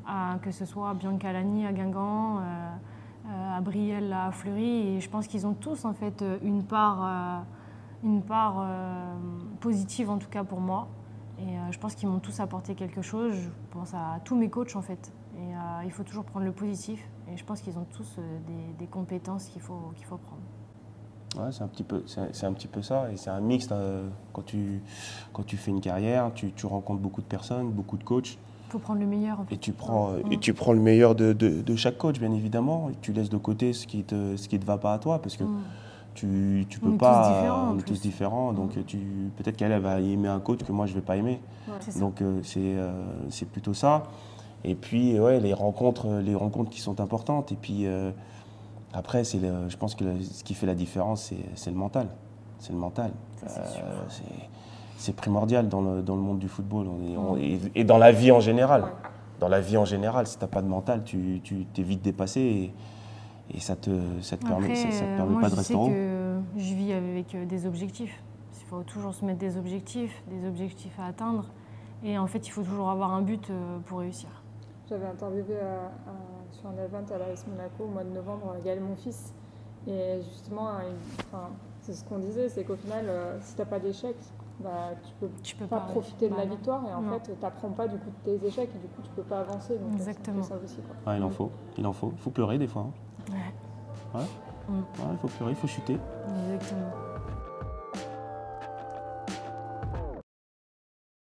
À- 0.07 0.37
que 0.43 0.51
ce 0.51 0.65
soit 0.65 0.93
Bianca 0.95 1.33
Lani 1.33 1.65
à 1.65 1.73
Guingamp, 1.73 2.39
euh, 2.39 2.41
euh, 3.27 3.57
à 3.57 3.61
Brielle 3.61 4.13
à 4.13 4.33
Fleury. 4.33 4.97
Et 4.97 5.01
je 5.01 5.09
pense 5.09 5.27
qu'ils 5.27 5.47
ont 5.47 5.55
tous 5.55 5.85
en 5.85 5.95
fait 5.95 6.25
une 6.43 6.65
part, 6.65 7.05
euh, 7.05 7.39
une 8.05 8.23
part 8.23 8.57
euh, 8.61 9.15
positive 9.61 10.11
en 10.11 10.19
tout 10.19 10.29
cas 10.29 10.45
pour 10.45 10.61
moi. 10.61 10.89
Et 11.39 11.43
euh, 11.43 11.73
je 11.73 11.79
pense 11.79 11.95
qu'ils 11.95 12.09
m'ont 12.09 12.19
tous 12.19 12.39
apporté 12.41 12.75
quelque 12.75 13.03
chose. 13.03 13.35
Je 13.35 13.49
pense 13.71 13.95
à 13.95 14.21
tous 14.25 14.37
mes 14.37 14.51
coachs 14.51 14.77
en 14.77 14.83
fait. 14.83 15.13
Et 15.37 15.55
euh, 15.55 15.85
il 15.85 15.91
faut 15.91 16.03
toujours 16.03 16.25
prendre 16.25 16.45
le 16.47 16.53
positif. 16.53 17.07
Et 17.33 17.37
je 17.37 17.45
pense 17.45 17.61
qu'ils 17.61 17.79
ont 17.79 17.87
tous 17.97 18.17
des, 18.47 18.73
des 18.79 18.87
compétences 18.87 19.47
qu'il 19.47 19.63
faut, 19.63 19.93
qu'il 19.97 20.05
faut 20.07 20.17
prendre. 20.19 20.43
Ouais, 21.37 21.53
c'est 21.53 21.63
un 21.63 21.69
petit 21.69 21.85
peu, 21.85 22.03
c'est 22.07 22.35
c'est 22.35 22.47
un 22.47 22.53
petit 22.53 22.67
peu 22.67 22.83
ça, 22.83 23.09
et 23.13 23.17
c'est 23.17 23.31
un 23.31 23.41
mix. 23.41 23.69
euh, 23.71 24.09
quand 24.33 24.43
tu, 24.45 24.83
quand 25.33 25.45
tu 25.45 25.57
fais 25.57 25.71
une 25.71 25.81
carrière, 25.81 26.33
tu, 26.35 26.51
tu 26.53 26.67
rencontres 26.67 27.01
beaucoup 27.01 27.21
de 27.21 27.27
personnes, 27.27 27.71
beaucoup 27.71 27.97
de 27.97 28.03
coachs, 28.03 28.37
Il 28.67 28.71
faut 28.73 28.81
prendre 28.81 28.99
le 28.99 29.07
meilleur 29.07 29.39
en 29.39 29.45
fait. 29.45 29.55
et 29.55 29.59
tu 29.59 29.73
prends, 29.73 30.17
et 30.29 30.39
tu 30.41 30.55
prends 30.55 30.73
le 30.73 30.81
meilleur 30.81 31.15
de, 31.15 31.33
de- 31.33 31.63
de 31.63 31.77
chaque 31.77 31.99
coach, 31.99 32.19
bien 32.19 32.33
évidemment. 32.33 32.91
Et 32.91 32.95
tu 33.01 33.13
laisses 33.13 33.31
de 33.31 33.37
côté 33.37 33.73
ce 33.73 33.87
qui 33.87 34.03
te, 34.03 34.37
ce 34.37 34.49
qui 34.49 34.59
te 34.59 34.65
va 34.65 34.77
pas 34.77 34.93
à 34.93 34.99
toi, 34.99 35.23
parce 35.23 35.37
que 35.37 35.45
Mm. 35.45 35.63
Tu, 36.15 36.67
tu 36.69 36.79
On 36.83 36.87
peux 36.87 36.91
tous 36.93 36.97
pas. 36.99 37.71
on 37.73 37.79
est 37.79 37.83
tous 37.83 38.01
différents, 38.01 38.53
donc 38.53 38.73
tu, 38.87 38.99
peut-être 39.37 39.57
qu'elle 39.57 39.73
elle 39.73 39.81
va 39.83 40.01
aimer 40.01 40.29
un 40.29 40.41
coach 40.41 40.61
que 40.65 40.73
moi 40.73 40.87
je 40.87 40.95
vais 40.95 41.01
pas 41.01 41.17
aimer. 41.17 41.41
Donc 42.01 42.21
euh, 42.23 42.41
c'est 42.43 42.59
euh, 42.61 42.91
c'est 43.31 43.49
plutôt 43.49 43.75
ça. 43.75 44.05
Et 44.65 44.75
puis 44.75 45.19
ouais, 45.19 45.41
les 45.41 45.55
rencontres, 45.55 46.09
les 46.23 46.35
rencontres 46.35 46.71
qui 46.71 46.81
sont 46.81 47.01
importantes. 47.01 47.53
Et 47.53 47.57
puis 47.57 47.87
euh, 47.87 48.11
après, 48.93 49.25
c'est 49.25 49.39
je 49.41 49.77
pense 49.77 49.95
que 49.95 50.05
le- 50.05 50.21
ce 50.23 50.43
qui 50.45 50.55
fait 50.55 50.67
la 50.67 50.75
différence, 50.75 51.33
c'est 51.55 51.71
le 51.71 51.77
mental. 51.77 52.09
C'est 52.59 52.73
le 52.73 52.79
mental. 52.79 53.13
C'est. 53.47 53.59
Euh, 53.59 55.13
primordial 55.17 55.69
dans 55.69 55.81
le, 55.81 56.03
dans 56.03 56.15
le 56.15 56.21
monde 56.21 56.39
du 56.39 56.49
football 56.49 56.87
On 56.87 57.03
est- 57.11 57.17
on- 57.17 57.37
et, 57.39 57.59
et 57.75 57.85
dans 57.85 57.97
la 57.97 58.13
vie 58.13 58.31
en 58.33 58.41
général. 58.41 58.85
Dans 59.39 59.49
la 59.49 59.61
vie 59.63 59.79
en 59.79 59.87
général, 59.87 60.27
si 60.27 60.37
tu 60.37 60.45
n'as 60.45 60.49
pas 60.49 60.61
de 60.61 60.67
mental, 60.69 61.03
tu 61.05 61.41
tu 61.43 61.65
t'es 61.73 61.83
vite 61.83 62.03
dépassé 62.03 62.41
et, 62.41 62.73
et 63.55 63.61
ça 63.61 63.77
te, 63.77 63.91
ça 64.21 64.37
te 64.37 64.47
permet, 64.47 64.65
Après, 64.67 64.75
ça, 64.77 64.91
ça 64.91 65.05
te 65.05 65.11
euh, 65.11 65.17
permet 65.17 65.33
moi, 65.33 65.41
pas 65.43 65.49
je 65.49 65.53
de 65.53 65.57
rester 65.59 65.75
sais 65.75 65.79
en 65.79 65.85
haut. 65.85 65.89
que 65.89 66.41
je 66.57 66.75
vis 66.75 66.93
avec 66.93 67.35
euh, 67.35 67.45
des 67.47 67.67
objectifs. 67.67 68.23
Il 68.61 68.67
faut 68.67 68.83
toujours 68.83 69.15
se 69.15 69.25
mettre 69.25 69.39
des 69.39 69.57
objectifs, 69.57 70.23
des 70.31 70.47
objectifs 70.47 70.99
à 71.01 71.07
atteindre. 71.07 71.47
Et 72.05 72.17
en 72.19 72.27
fait, 72.27 72.47
il 72.47 72.51
faut 72.51 72.63
toujours 72.63 72.89
avoir 72.91 73.13
un 73.13 73.23
but 73.23 73.51
euh, 73.51 73.79
pour 73.87 73.99
réussir. 74.01 74.29
J'avais 74.89 75.07
interviewé 75.07 75.55
sur 76.53 76.69
un 76.69 76.73
event 76.85 77.05
à 77.15 77.19
l'AS 77.19 77.47
Monaco 77.47 77.85
au 77.85 77.89
mois 77.89 78.03
de 78.05 78.11
novembre 78.11 78.57
Gaël 78.65 78.81
Monfils. 78.81 79.33
Et 79.87 80.21
justement, 80.33 80.69
enfin, 81.29 81.49
c'est 81.81 81.93
ce 81.95 82.05
qu'on 82.05 82.19
disait, 82.19 82.49
c'est 82.49 82.65
qu'au 82.65 82.75
final, 82.77 83.05
si 83.41 83.55
tu 83.55 83.61
n'as 83.61 83.67
pas 83.67 83.79
d'échec, 83.79 84.17
bah, 84.59 84.91
tu 85.03 85.13
peux 85.21 85.29
Tu 85.45 85.55
peux 85.57 85.67
pas 85.67 85.79
pas 85.81 85.87
profiter 85.93 86.29
de 86.29 86.35
bah 86.35 86.41
la 86.41 86.47
non. 86.47 86.55
victoire 86.57 86.83
et 86.89 86.93
en 86.93 87.03
Non. 87.03 87.13
fait, 87.21 87.33
tu 87.35 87.41
n'apprends 87.41 87.71
pas 87.71 87.87
du 87.89 87.97
coup 87.99 88.11
de 88.25 88.37
tes 88.39 88.47
échecs 88.47 88.69
et 88.75 88.79
du 88.79 88.89
coup, 88.89 89.01
tu 89.03 89.11
peux 89.15 89.23
pas 89.23 89.41
avancer. 89.41 89.79
Donc, 89.79 89.93
Exactement. 89.95 90.43
ça 90.43 90.57
aussi. 90.63 90.77
Quoi. 90.77 90.97
Ah, 91.07 91.17
il 91.17 91.23
en 91.23 91.31
faut, 91.31 91.51
il 91.79 91.87
en 91.87 91.93
faut. 91.93 92.11
Il 92.13 92.19
faut 92.19 92.31
pleurer 92.31 92.59
des 92.59 92.67
fois. 92.67 92.83
hein. 92.83 92.93
Ouais, 93.31 94.21
Ouais, 94.21 94.25
il 95.13 95.19
faut 95.19 95.29
pleurer, 95.29 95.53
il 95.53 95.57
faut 95.57 95.67
chuter. 95.67 95.97
exactement. 96.53 96.91